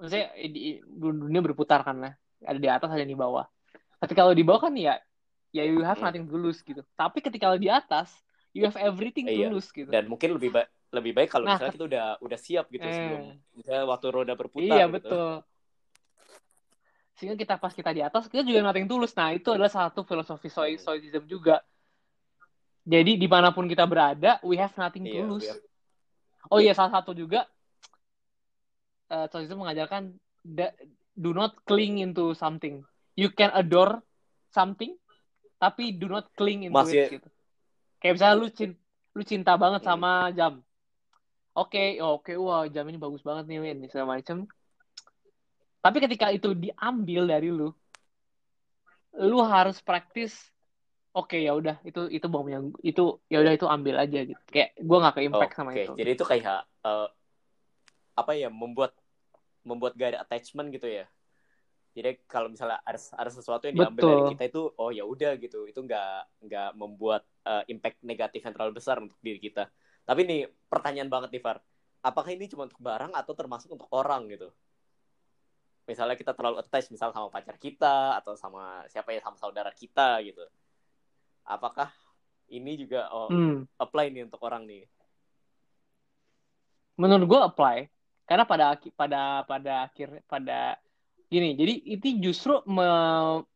maksudnya 0.00 0.32
di, 0.48 0.80
dunia 0.88 1.44
berputar 1.44 1.84
kan 1.84 1.96
lah 2.00 2.12
ada 2.40 2.56
di 2.56 2.68
atas 2.72 2.88
ada 2.88 3.02
yang 3.04 3.12
di 3.12 3.20
bawah 3.20 3.44
ketika 4.00 4.24
lo 4.24 4.32
di 4.32 4.46
bawah 4.48 4.70
kan 4.70 4.74
ya 4.78 4.96
ya 5.52 5.62
you 5.68 5.84
have 5.84 6.00
Hmm. 6.00 6.08
nothing 6.08 6.24
to 6.24 6.40
lose 6.40 6.64
gitu 6.64 6.80
tapi 6.96 7.20
ketika 7.20 7.52
lo 7.52 7.60
di 7.60 7.68
atas 7.68 8.16
you 8.56 8.64
have 8.64 8.80
everything 8.80 9.28
to 9.28 9.36
Iya. 9.36 9.48
lose 9.52 9.68
gitu 9.76 9.92
Dan 9.92 10.08
mungkin 10.08 10.40
lebih 10.40 10.56
baik 10.56 10.68
lebih 10.88 11.12
baik 11.12 11.28
kalau 11.28 11.44
Nah, 11.44 11.60
misalnya 11.60 11.74
kita 11.76 11.84
udah 11.84 12.06
udah 12.24 12.38
siap 12.40 12.64
gitu 12.72 12.88
Eh. 12.88 12.94
sebelum 12.96 13.20
misalnya 13.60 13.84
waktu 13.84 14.06
roda 14.08 14.32
berputar 14.40 14.72
Iya 14.72 14.84
gitu. 14.88 14.96
betul. 14.96 15.30
Sehingga 17.18 17.34
kita 17.34 17.58
pas 17.58 17.74
kita 17.74 17.90
di 17.90 17.98
atas 17.98 18.30
kita 18.30 18.46
juga 18.46 18.62
nothing 18.62 18.86
tulus. 18.86 19.10
Nah 19.18 19.34
itu 19.34 19.50
adalah 19.50 19.68
satu 19.68 20.06
filosofi 20.06 20.46
stoi- 20.46 20.78
Hmm. 20.78 20.82
stoicism 20.82 21.26
juga. 21.26 21.58
Jadi 22.86 23.18
di 23.18 23.26
mana 23.26 23.50
pun 23.50 23.66
kita 23.66 23.84
berada, 23.84 24.38
we 24.46 24.54
have 24.54 24.72
nothing 24.78 25.02
Iya, 25.04 25.26
tulus. 25.26 25.44
have- 25.44 25.66
Oh 26.48 26.62
iya 26.62 26.72
salah 26.72 27.02
satu 27.02 27.12
juga 27.12 27.44
eh 29.08 29.26
stoicism 29.28 29.60
mengajarkan 29.60 30.14
do 31.12 31.30
not 31.34 31.58
cling 31.66 31.98
into 31.98 32.32
something. 32.38 32.86
You 33.18 33.34
can 33.34 33.50
adore 33.50 33.98
something, 34.54 34.94
tapi 35.58 35.90
do 35.90 36.06
not 36.06 36.30
cling 36.38 36.70
into 36.70 36.78
Masih- 36.78 37.02
it. 37.02 37.10
Gitu. 37.18 37.28
Kayak 37.98 38.14
misalnya 38.14 38.36
lu 38.38 38.48
cinta, 38.54 38.78
lu 39.18 39.22
cinta 39.26 39.52
banget 39.58 39.82
Hmm. 39.82 39.90
sama 39.90 40.10
jam. 40.30 40.62
Oke, 41.58 41.98
oke, 41.98 42.30
wah 42.38 42.62
jam 42.70 42.86
ini 42.86 42.96
bagus 42.96 43.18
banget 43.26 43.50
nih, 43.50 43.58
Win, 43.58 43.82
segala 43.90 44.14
macem. 44.14 44.46
Tapi 45.78 45.98
ketika 46.02 46.26
itu 46.34 46.52
diambil 46.52 47.22
dari 47.30 47.48
lu, 47.54 47.70
lu 49.18 49.38
harus 49.42 49.78
praktis. 49.82 50.34
Oke, 51.16 51.40
ya 51.42 51.56
udah, 51.56 51.80
itu 51.82 52.06
itu 52.12 52.26
baunya 52.30 52.62
itu 52.84 53.18
ya 53.26 53.42
udah 53.42 53.52
itu 53.56 53.66
ambil 53.66 53.94
aja 53.98 54.22
gitu. 54.22 54.38
Kayak 54.52 54.70
gue 54.78 54.98
nggak 55.02 55.14
ke 55.16 55.22
impact 55.26 55.52
sama 55.56 55.70
Oke, 55.74 55.82
itu. 55.82 55.92
jadi 55.98 56.10
itu 56.14 56.24
kayak 56.26 56.58
eh, 56.84 57.08
apa 58.18 58.32
ya 58.34 58.48
membuat 58.50 58.92
membuat 59.66 59.94
gak 59.98 60.14
ada 60.14 60.20
attachment 60.22 60.70
gitu 60.70 60.86
ya. 60.86 61.06
Jadi 61.98 62.22
kalau 62.30 62.46
misalnya 62.46 62.78
ada 62.86 63.00
ada 63.18 63.30
sesuatu 63.32 63.66
yang 63.66 63.74
diambil 63.82 64.02
Betul. 64.06 64.12
dari 64.14 64.22
kita 64.36 64.42
itu 64.46 64.62
oh 64.78 64.90
ya 64.94 65.02
udah 65.02 65.32
gitu, 65.42 65.66
itu 65.66 65.80
nggak 65.82 66.46
nggak 66.46 66.68
membuat 66.78 67.26
eh, 67.42 67.64
impact 67.74 67.98
negatif 68.06 68.40
yang 68.46 68.54
terlalu 68.54 68.78
besar 68.78 69.02
untuk 69.02 69.18
diri 69.18 69.42
kita. 69.42 69.66
Tapi 70.06 70.20
nih 70.22 70.40
pertanyaan 70.70 71.10
banget 71.10 71.34
nih 71.34 71.42
Far, 71.42 71.58
apakah 72.04 72.30
ini 72.30 72.46
cuma 72.46 72.70
untuk 72.70 72.78
barang 72.78 73.10
atau 73.18 73.32
termasuk 73.34 73.74
untuk 73.74 73.90
orang 73.90 74.30
gitu? 74.30 74.54
Misalnya 75.88 76.14
kita 76.20 76.36
terlalu 76.36 76.60
attach 76.60 76.92
misal 76.92 77.10
sama 77.16 77.32
pacar 77.32 77.56
kita 77.56 78.20
atau 78.20 78.36
sama 78.36 78.84
siapa 78.92 79.16
ya 79.16 79.24
sama 79.24 79.40
saudara 79.40 79.72
kita 79.72 80.20
gitu. 80.20 80.44
Apakah 81.48 81.88
ini 82.52 82.76
juga 82.76 83.08
oh, 83.08 83.32
Hmm. 83.32 83.64
apply 83.80 84.12
nih 84.12 84.28
untuk 84.28 84.44
orang 84.44 84.68
nih? 84.68 84.84
menurut 86.98 87.30
gue 87.30 87.40
apply 87.40 87.76
karena 88.26 88.44
pada 88.44 88.74
pada 88.98 89.46
pada 89.46 89.72
akhir 89.86 90.26
pada 90.26 90.74
gini 91.30 91.54
jadi 91.54 91.74
itu 91.94 92.18
justru 92.18 92.58
me- 92.66 93.46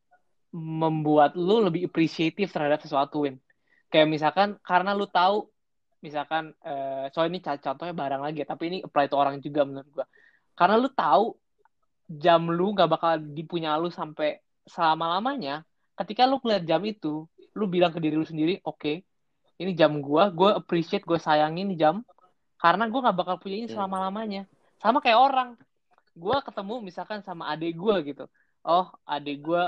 membuat 0.55 1.35
lu 1.35 1.59
lebih 1.59 1.90
appreciative 1.90 2.49
terhadap 2.49 2.79
sesuatu 2.79 3.27
win 3.27 3.42
kayak 3.90 4.07
misalkan 4.07 4.57
karena 4.62 4.95
lu 4.95 5.11
tahu 5.11 5.51
misalkan 5.99 6.55
eh 6.62 7.11
soal 7.11 7.27
ini 7.35 7.42
contohnya 7.42 7.90
barang 7.90 8.23
lagi 8.23 8.47
tapi 8.47 8.62
ini 8.71 8.79
apply 8.87 9.11
to 9.11 9.16
orang 9.18 9.42
juga 9.42 9.66
menurut 9.66 9.90
gua 9.90 10.07
karena 10.55 10.79
lu 10.79 10.88
tahu 10.95 11.35
jam 12.18 12.44
lu 12.51 12.72
nggak 12.75 12.88
bakal 12.90 13.12
dipunya 13.20 13.77
lu 13.81 13.88
sampai 13.92 14.40
selama 14.66 15.18
lamanya 15.18 15.62
ketika 15.98 16.27
lu 16.29 16.38
ngeliat 16.42 16.64
jam 16.66 16.83
itu 16.85 17.27
lu 17.55 17.64
bilang 17.68 17.92
ke 17.94 18.01
diri 18.03 18.16
lu 18.16 18.27
sendiri 18.27 18.61
oke 18.64 19.05
ini 19.61 19.70
jam 19.77 20.01
gua 20.03 20.33
gua 20.33 20.59
appreciate 20.59 21.05
gue 21.07 21.18
sayangin 21.20 21.72
jam 21.79 22.03
karena 22.59 22.87
gue 22.90 23.01
nggak 23.03 23.16
bakal 23.18 23.37
punya 23.42 23.57
ini 23.62 23.68
Hmm. 23.68 23.75
selama 23.79 23.96
lamanya 24.09 24.46
sama 24.83 24.98
kayak 25.03 25.18
orang 25.18 25.48
gue 26.14 26.37
ketemu 26.46 26.75
misalkan 26.85 27.20
sama 27.25 27.48
adik 27.53 27.72
gue 27.79 27.96
gitu. 28.12 28.25
Oh 28.62 28.87
adik 29.09 29.42
gue 29.42 29.62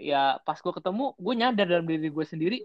ya 0.00 0.38
pas 0.46 0.56
gue 0.56 0.72
ketemu 0.72 1.12
gue 1.18 1.34
nyadar 1.36 1.66
dalam 1.68 1.86
diri 1.88 2.08
gue 2.08 2.24
sendiri 2.24 2.58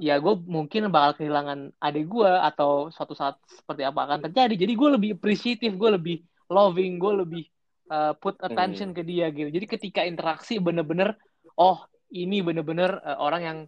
ya 0.00 0.16
gue 0.20 0.34
mungkin 0.48 0.88
bakal 0.92 1.20
kehilangan 1.22 1.72
adik 1.80 2.04
gue 2.08 2.30
atau 2.48 2.88
suatu 2.92 3.14
saat 3.16 3.36
seperti 3.48 3.82
apa 3.84 4.00
akan 4.06 4.18
terjadi. 4.28 4.54
Jadi 4.56 4.72
gue 4.76 4.88
lebih 4.96 5.10
appreciative 5.16 5.74
gue 5.76 5.90
lebih 5.96 6.16
loving 6.50 6.98
gue 7.00 7.12
lebih 7.24 7.42
uh, 7.90 8.14
put 8.16 8.38
attention 8.40 8.94
ke 8.94 9.02
dia 9.02 9.28
gitu 9.34 9.50
jadi 9.50 9.66
ketika 9.66 10.00
interaksi 10.06 10.62
bener-bener 10.62 11.18
oh 11.58 11.82
ini 12.10 12.42
bener-bener 12.42 12.98
uh, 13.02 13.18
orang 13.18 13.42
yang 13.42 13.58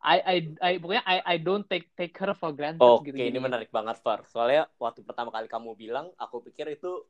I 0.00 0.18
I 0.24 0.36
I 0.64 0.72
pokoknya 0.80 1.04
I 1.04 1.16
I 1.20 1.36
don't 1.44 1.68
take 1.68 1.92
take 1.92 2.16
her 2.16 2.32
for 2.32 2.56
granted 2.56 2.80
Oke, 2.80 3.12
gitu 3.12 3.20
ini 3.20 3.36
jadinya. 3.36 3.52
menarik 3.52 3.68
banget, 3.68 4.00
Far. 4.00 4.24
Soalnya 4.24 4.64
waktu 4.80 5.04
pertama 5.04 5.28
kali 5.28 5.44
kamu 5.44 5.76
bilang, 5.76 6.08
aku 6.16 6.40
pikir 6.40 6.72
itu 6.72 7.04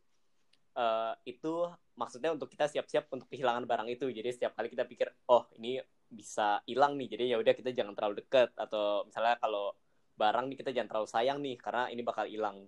eh, 0.75 1.15
itu 1.23 1.71
maksudnya 1.95 2.35
untuk 2.35 2.51
kita 2.51 2.67
siap-siap 2.67 3.07
untuk 3.15 3.31
kehilangan 3.31 3.63
barang 3.63 3.89
itu. 3.95 4.11
Jadi 4.11 4.35
setiap 4.35 4.59
kali 4.59 4.75
kita 4.75 4.91
pikir, 4.91 5.07
oh 5.31 5.47
ini 5.55 5.79
bisa 6.11 6.59
hilang 6.67 6.99
nih, 6.99 7.15
jadi 7.15 7.25
ya 7.31 7.37
udah 7.39 7.55
kita 7.55 7.71
jangan 7.71 7.95
terlalu 7.95 8.27
dekat. 8.27 8.51
Atau 8.59 9.07
misalnya 9.07 9.39
kalau 9.39 9.79
barang 10.19 10.51
nih 10.51 10.59
kita 10.59 10.71
jangan 10.75 10.89
terlalu 10.91 11.09
sayang 11.15 11.39
nih, 11.47 11.57
karena 11.63 11.87
ini 11.95 12.03
bakal 12.03 12.27
hilang. 12.27 12.67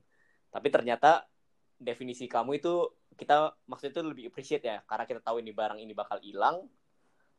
Tapi 0.55 0.71
ternyata 0.71 1.27
definisi 1.83 2.31
kamu 2.31 2.63
itu 2.63 2.87
kita 3.17 3.55
maksudnya 3.69 3.93
itu 3.99 4.03
lebih 4.03 4.25
appreciate 4.33 4.65
ya, 4.65 4.79
karena 4.85 5.05
kita 5.09 5.21
tahu 5.21 5.41
ini 5.43 5.53
barang 5.53 5.79
ini 5.81 5.93
bakal 5.93 6.19
hilang. 6.23 6.69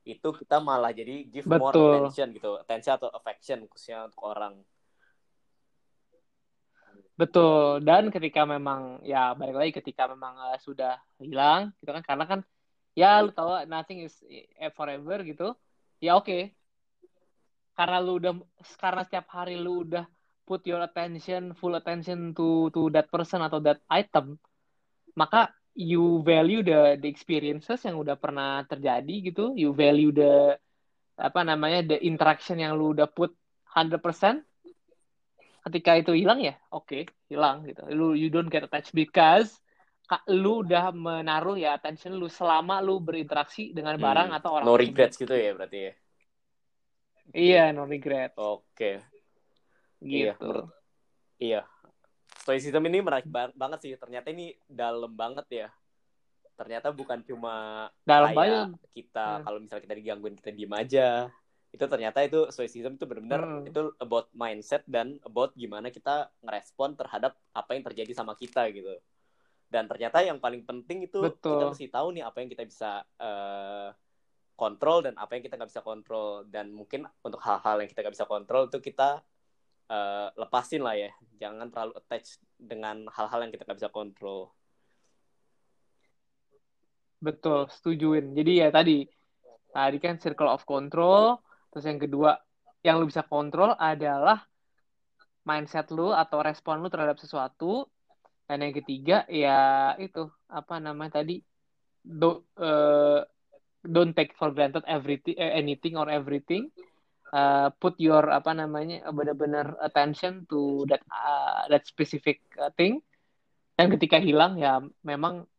itu 0.03 0.35
kita 0.35 0.59
malah 0.59 0.91
jadi 0.91 1.23
give 1.31 1.47
more 1.47 1.71
Betul. 1.71 1.95
attention 1.95 2.35
gitu 2.35 2.59
attention 2.59 2.99
atau 2.99 3.07
affection 3.07 3.63
khususnya 3.71 4.11
untuk 4.11 4.19
orang 4.27 4.59
Betul. 7.13 7.85
Dan 7.85 8.09
ketika 8.09 8.41
memang 8.43 8.97
ya 9.05 9.37
balik 9.37 9.55
lagi 9.57 9.71
ketika 9.77 10.09
memang 10.09 10.33
uh, 10.33 10.57
sudah 10.57 10.97
hilang 11.21 11.69
gitu 11.77 11.93
kan 11.93 12.01
karena 12.01 12.25
kan 12.25 12.39
ya 12.97 13.21
lu 13.21 13.29
tahu 13.29 13.65
nothing 13.69 14.05
is 14.09 14.17
eh, 14.29 14.73
forever 14.73 15.21
gitu. 15.21 15.53
Ya 16.01 16.17
oke. 16.17 16.49
Karena 17.77 17.97
lu 18.01 18.17
udah 18.17 18.33
karena 18.81 19.01
setiap 19.05 19.29
hari 19.29 19.61
lu 19.61 19.85
udah 19.85 20.05
put 20.43 20.65
your 20.65 20.81
attention 20.83 21.53
full 21.55 21.77
attention 21.77 22.33
to 22.33 22.73
to 22.73 22.89
that 22.91 23.07
person 23.13 23.39
atau 23.45 23.61
that 23.61 23.79
item, 23.87 24.41
maka 25.13 25.53
you 25.73 26.21
value 26.21 26.61
the 26.61 27.01
the 27.01 27.09
experiences 27.09 27.81
yang 27.81 27.97
udah 27.97 28.17
pernah 28.17 28.61
terjadi 28.69 29.33
gitu. 29.33 29.53
You 29.57 29.73
value 29.73 30.13
the 30.13 30.57
apa 31.17 31.45
namanya 31.45 31.93
the 31.93 31.97
interaction 32.01 32.57
yang 32.57 32.73
lu 32.77 32.93
udah 32.97 33.05
put 33.09 33.33
100% 33.73 34.41
ketika 35.63 35.95
itu 35.95 36.11
hilang 36.11 36.43
ya 36.43 36.57
oke 36.69 36.89
okay, 36.89 37.03
hilang 37.29 37.65
gitu. 37.65 37.81
Lu 37.89 38.13
you 38.13 38.29
don't 38.29 38.49
get 38.49 38.65
attached 38.65 38.93
because 38.93 39.57
lu 40.29 40.61
udah 40.61 40.93
menaruh 40.93 41.57
ya 41.57 41.73
attention 41.73 42.19
lu 42.19 42.29
selama 42.29 42.83
lu 42.83 43.01
berinteraksi 43.01 43.73
dengan 43.73 43.97
barang 43.97 44.29
Hmm, 44.29 44.37
atau 44.37 44.49
orang 44.53 44.67
no 44.67 44.77
regrets 44.77 45.17
gitu 45.17 45.33
ya 45.33 45.51
berarti 45.57 45.79
ya? 45.89 45.93
Iya 47.33 47.63
no 47.73 47.89
regret 47.89 48.37
oke. 48.37 49.01
Iya, 50.03 50.35
gitu. 50.37 50.43
menurut- 50.43 50.69
iya 51.41 51.61
stoicism 52.43 52.83
ini 52.85 52.99
menarik 52.99 53.23
ba- 53.25 53.55
banget 53.55 53.79
sih 53.87 53.91
ternyata 53.95 54.27
ini 54.29 54.51
dalam 54.67 55.15
banget 55.15 55.47
ya 55.49 55.67
ternyata 56.53 56.93
bukan 56.93 57.23
cuma 57.25 57.87
dalam 58.05 58.35
banget 58.35 58.67
kita 58.93 59.41
Hmm. 59.41 59.43
kalau 59.47 59.57
misalnya 59.63 59.83
kita 59.89 59.95
digangguin 59.97 60.35
kita 60.37 60.51
diem 60.53 60.73
aja 60.75 61.07
itu 61.73 61.85
ternyata 61.89 62.21
itu 62.21 62.45
stoicism 62.53 62.99
itu 62.99 63.05
benar-benar 63.09 63.41
Hmm. 63.41 63.65
itu 63.65 63.81
about 63.97 64.29
mindset 64.35 64.85
dan 64.85 65.17
about 65.25 65.55
gimana 65.57 65.89
kita 65.89 66.29
ngerespon 66.45 66.93
terhadap 66.93 67.33
apa 67.55 67.71
yang 67.73 67.81
terjadi 67.81 68.11
sama 68.13 68.37
kita 68.37 68.69
gitu 68.69 68.93
dan 69.73 69.89
ternyata 69.89 70.21
yang 70.21 70.37
paling 70.37 70.61
penting 70.61 71.09
itu 71.09 71.17
Betul. 71.17 71.57
kita 71.57 71.65
mesti 71.73 71.85
tahu 71.89 72.07
nih 72.13 72.21
apa 72.21 72.37
yang 72.45 72.49
kita 72.53 72.63
bisa 72.69 73.01
eh, 73.17 73.89
kontrol 74.53 75.01
dan 75.01 75.17
apa 75.17 75.33
yang 75.33 75.41
kita 75.41 75.57
nggak 75.57 75.71
bisa 75.73 75.81
kontrol 75.81 76.45
dan 76.45 76.69
mungkin 76.69 77.09
untuk 77.25 77.41
hal-hal 77.41 77.81
yang 77.81 77.89
kita 77.89 78.05
nggak 78.05 78.13
bisa 78.13 78.29
kontrol 78.29 78.69
itu 78.69 78.77
kita 78.77 79.25
eh, 79.89 80.27
lepasin 80.37 80.81
lah 80.83 80.95
ya. 80.95 81.11
Jangan 81.39 81.67
terlalu 81.71 81.93
attach 81.99 82.39
dengan 82.55 83.07
hal-hal 83.11 83.39
yang 83.47 83.51
kita 83.51 83.63
nggak 83.67 83.79
bisa 83.79 83.91
kontrol. 83.91 84.51
Betul 87.23 87.71
setujuin. 87.71 88.35
Jadi 88.35 88.51
ya 88.59 88.67
tadi 88.71 89.07
tadi 89.73 89.97
kan 89.97 90.19
circle 90.19 90.51
of 90.51 90.67
control 90.67 91.39
terus 91.73 91.89
yang 91.89 91.97
kedua 91.97 92.37
yang 92.85 92.99
lu 92.99 93.07
bisa 93.09 93.25
kontrol 93.25 93.73
adalah 93.79 94.43
mindset 95.47 95.89
lu 95.89 96.11
atau 96.11 96.43
respon 96.43 96.83
lu 96.83 96.91
terhadap 96.91 97.15
sesuatu. 97.19 97.87
Dan 98.43 98.59
yang 98.59 98.75
ketiga 98.75 99.23
ya 99.31 99.95
itu 99.95 100.27
apa 100.51 100.77
namanya 100.83 101.23
tadi 101.23 101.39
do, 102.03 102.43
eh, 102.59 103.23
don't 103.87 104.11
take 104.11 104.35
for 104.35 104.51
granted 104.51 104.83
everything 104.83 105.39
eh, 105.39 105.55
anything 105.55 105.95
or 105.95 106.11
everything 106.11 106.67
Uh, 107.33 107.73
put 107.81 107.97
your 107.97 108.29
apa 108.29 108.53
namanya 108.53 109.09
benar-benar 109.09 109.73
attention 109.81 110.45
to 110.45 110.85
that 110.85 111.01
uh, 111.09 111.65
that 111.65 111.81
specific 111.81 112.45
uh, 112.61 112.69
thing. 112.77 113.01
Dan 113.73 113.89
ketika 113.89 114.21
hilang 114.21 114.61
ya 114.61 114.85
memang 115.01 115.49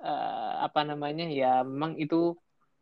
uh, 0.00 0.52
apa 0.64 0.88
namanya 0.88 1.28
ya 1.28 1.60
memang 1.68 2.00
itu 2.00 2.32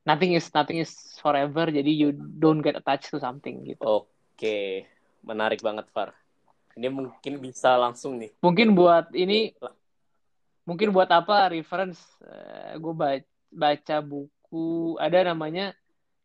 nothing 0.06 0.38
is 0.38 0.46
nothing 0.54 0.78
is 0.78 0.94
forever. 1.18 1.66
Jadi 1.74 1.90
you 1.90 2.14
don't 2.14 2.62
get 2.62 2.78
attached 2.78 3.10
to 3.10 3.18
something 3.18 3.66
gitu. 3.66 3.82
Oke, 3.82 4.86
menarik 5.26 5.58
banget, 5.58 5.90
Far. 5.90 6.14
Ini 6.78 6.86
mungkin 6.86 7.42
bisa 7.42 7.74
langsung 7.74 8.14
nih. 8.22 8.30
mungkin 8.38 8.78
buat 8.78 9.10
ini 9.10 9.58
mungkin 10.62 10.94
buat 10.94 11.10
apa 11.10 11.50
reference? 11.50 11.98
Gue 12.78 12.94
baca 13.50 13.96
buku. 14.06 14.94
Ada 15.02 15.34
namanya 15.34 15.74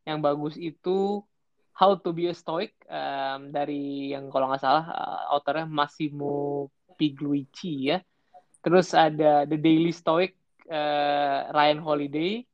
yang 0.06 0.22
bagus 0.22 0.54
itu 0.54 1.26
How 1.74 1.98
to 1.98 2.10
be 2.14 2.30
a 2.30 2.36
Stoic 2.36 2.76
um, 2.86 3.50
dari 3.50 4.14
yang 4.14 4.30
kalau 4.30 4.52
nggak 4.52 4.62
salah 4.62 4.86
uh, 4.92 5.22
autornya 5.34 5.66
Massimo 5.66 6.68
Pigliucci 6.98 7.90
ya. 7.90 7.98
Terus 8.62 8.94
ada 8.94 9.48
The 9.50 9.58
Daily 9.58 9.90
Stoic 9.90 10.38
uh, 10.70 11.50
Ryan 11.50 11.82
Holiday 11.82 12.46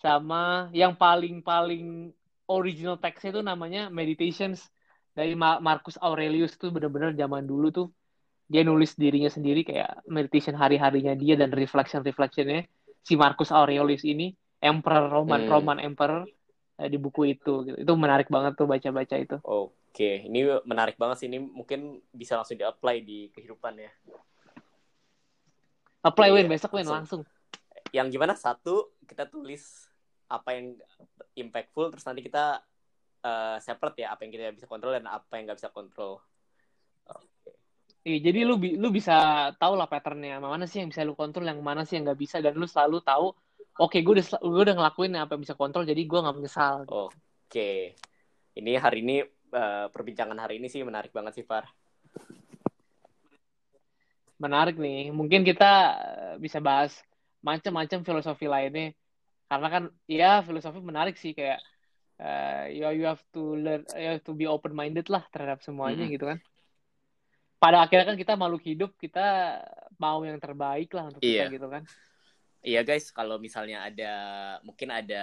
sama 0.00 0.68
yang 0.72 0.94
paling 0.96 1.40
paling 1.42 2.12
original 2.46 2.96
teksnya 3.00 3.36
itu 3.36 3.42
namanya 3.42 3.88
Meditations 3.90 4.68
dari 5.16 5.32
Ma- 5.34 5.60
Marcus 5.60 5.96
Aurelius 6.00 6.54
tuh 6.60 6.70
bener-bener 6.70 7.16
zaman 7.16 7.44
dulu 7.44 7.72
tuh 7.72 7.88
dia 8.46 8.62
nulis 8.62 8.94
dirinya 8.94 9.26
sendiri 9.26 9.66
kayak 9.66 10.06
meditation 10.06 10.54
hari-harinya 10.54 11.18
dia 11.18 11.34
dan 11.34 11.50
reflection 11.50 12.04
reflectionnya 12.06 12.68
si 13.02 13.18
Marcus 13.18 13.50
Aurelius 13.50 14.06
ini 14.06 14.30
Emperor 14.62 15.10
Roman 15.10 15.42
Hmm. 15.42 15.50
Roman 15.50 15.78
Emperor 15.82 16.28
di 16.76 17.00
buku 17.00 17.32
itu 17.32 17.64
gitu. 17.64 17.76
itu 17.80 17.92
menarik 17.96 18.28
banget 18.28 18.52
tuh 18.52 18.68
baca-baca 18.68 19.16
itu 19.16 19.36
Oke, 19.96 20.28
ini 20.28 20.44
menarik 20.68 21.00
banget 21.00 21.24
sih. 21.24 21.26
Ini 21.32 21.40
mungkin 21.40 22.04
bisa 22.12 22.36
langsung 22.36 22.60
di-apply 22.60 23.00
di 23.00 23.32
kehidupan 23.32 23.80
ya. 23.80 23.88
apply 26.04 26.28
Iya, 26.28 26.36
Win 26.36 26.52
besok 26.52 26.76
Win 26.76 26.84
langsung. 26.84 27.24
langsung 27.24 27.96
Yang 27.96 28.12
gimana? 28.12 28.36
Satu, 28.36 28.92
kita 29.08 29.24
tulis 29.24 29.88
apa 30.28 30.52
yang 30.52 30.76
impactful, 31.32 31.96
terus 31.96 32.04
nanti 32.04 32.20
kita 32.20 32.60
eh, 33.24 33.56
separate 33.64 34.04
ya, 34.04 34.12
apa 34.12 34.28
yang 34.28 34.36
kita 34.36 34.52
bisa 34.52 34.68
kontrol 34.68 34.92
dan 34.92 35.08
apa 35.08 35.32
yang 35.40 35.48
nggak 35.48 35.64
bisa 35.64 35.72
kontrol. 35.72 36.20
Iya, 38.04 38.18
jadi 38.20 38.44
lu 38.44 38.60
lu 38.60 38.92
bisa 38.92 39.48
tahu 39.56 39.80
lah 39.80 39.88
patternnya 39.88 40.44
mana 40.44 40.68
sih 40.68 40.84
yang 40.84 40.92
bisa 40.92 41.08
lu 41.08 41.16
kontrol 41.16 41.48
yang 41.48 41.58
mana 41.64 41.88
sih 41.88 41.96
yang 41.96 42.04
nggak 42.04 42.20
bisa 42.20 42.36
dan 42.44 42.52
lu 42.52 42.68
selalu 42.68 43.00
tahu 43.00 43.32
oke 43.76 43.98
gue 44.00 44.12
udah 44.16 44.26
gue 44.40 44.62
udah 44.66 44.76
ngelakuin 44.76 45.12
apa 45.16 45.36
yang 45.36 45.42
bisa 45.44 45.54
kontrol 45.56 45.84
jadi 45.84 46.00
gue 46.00 46.18
nggak 46.22 46.36
menyesal 46.36 46.84
Oke, 47.46 47.94
ini 48.58 48.72
hari 48.74 49.06
ini 49.06 49.22
eh, 49.54 49.86
perbincangan 49.94 50.34
hari 50.34 50.58
ini 50.58 50.66
sih 50.66 50.82
menarik 50.82 51.14
banget 51.14 51.38
sih, 51.38 51.46
Far. 51.46 51.62
menarik 54.36 54.76
nih 54.76 55.08
mungkin 55.16 55.46
kita 55.48 55.72
eh, 55.96 56.36
bisa 56.36 56.60
bahas 56.60 56.92
macam-macam 57.40 58.04
filosofi 58.04 58.44
lainnya 58.44 58.92
karena 59.48 59.68
kan 59.70 59.82
ya 60.04 60.42
filosofi 60.44 60.82
menarik 60.84 61.16
sih 61.16 61.32
kayak 61.32 61.62
eh, 62.20 62.76
you 62.76 62.84
you 63.00 63.06
have 63.08 63.22
to 63.32 63.56
learn 63.56 63.86
you 63.96 64.18
have 64.18 64.24
to 64.26 64.36
be 64.36 64.44
open 64.44 64.76
minded 64.76 65.08
lah 65.08 65.24
terhadap 65.32 65.64
semuanya 65.64 66.04
Mm-mm. 66.04 66.14
gitu 66.18 66.26
kan 66.28 66.38
pada 67.56 67.80
akhirnya 67.80 68.12
kan 68.12 68.18
kita 68.20 68.32
makhluk 68.36 68.60
hidup 68.68 68.92
kita 69.00 69.56
mau 69.96 70.20
yang 70.20 70.36
terbaik 70.36 70.92
lah 70.92 71.08
untuk 71.08 71.24
kita 71.24 71.48
Iya. 71.48 71.54
gitu 71.56 71.72
kan 71.72 71.82
Iya 72.66 72.82
guys, 72.82 73.14
kalau 73.14 73.38
misalnya 73.38 73.86
ada 73.86 74.12
mungkin 74.66 74.90
ada 74.90 75.22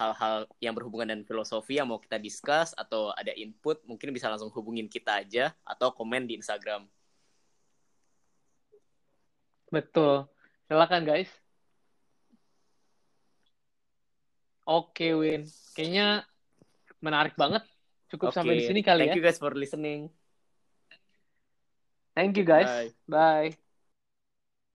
hal-hal 0.00 0.48
yang 0.56 0.72
berhubungan 0.72 1.12
dengan 1.12 1.28
filosofi 1.28 1.76
yang 1.76 1.84
mau 1.84 2.00
kita 2.00 2.16
discuss 2.16 2.72
atau 2.72 3.12
ada 3.12 3.28
input, 3.36 3.84
mungkin 3.84 4.08
bisa 4.08 4.32
langsung 4.32 4.48
hubungin 4.48 4.88
kita 4.88 5.20
aja 5.20 5.52
atau 5.68 5.92
komen 5.92 6.24
di 6.24 6.40
Instagram. 6.40 6.88
betul. 9.68 10.24
Silakan 10.64 11.04
guys. 11.04 11.28
Oke 14.64 15.12
Win. 15.12 15.44
Kayaknya 15.76 16.24
menarik 17.04 17.36
banget. 17.36 17.60
Cukup 18.08 18.32
sampai 18.32 18.62
di 18.62 18.64
sini 18.64 18.80
kali 18.80 19.04
Thank 19.04 19.12
ya. 19.12 19.18
you 19.20 19.24
guys 19.28 19.36
for 19.36 19.52
listening. 19.52 20.08
thank 22.16 22.32
you 22.38 22.46
guys. 22.46 22.94
Bye. 23.04 23.52
bye 23.52 23.63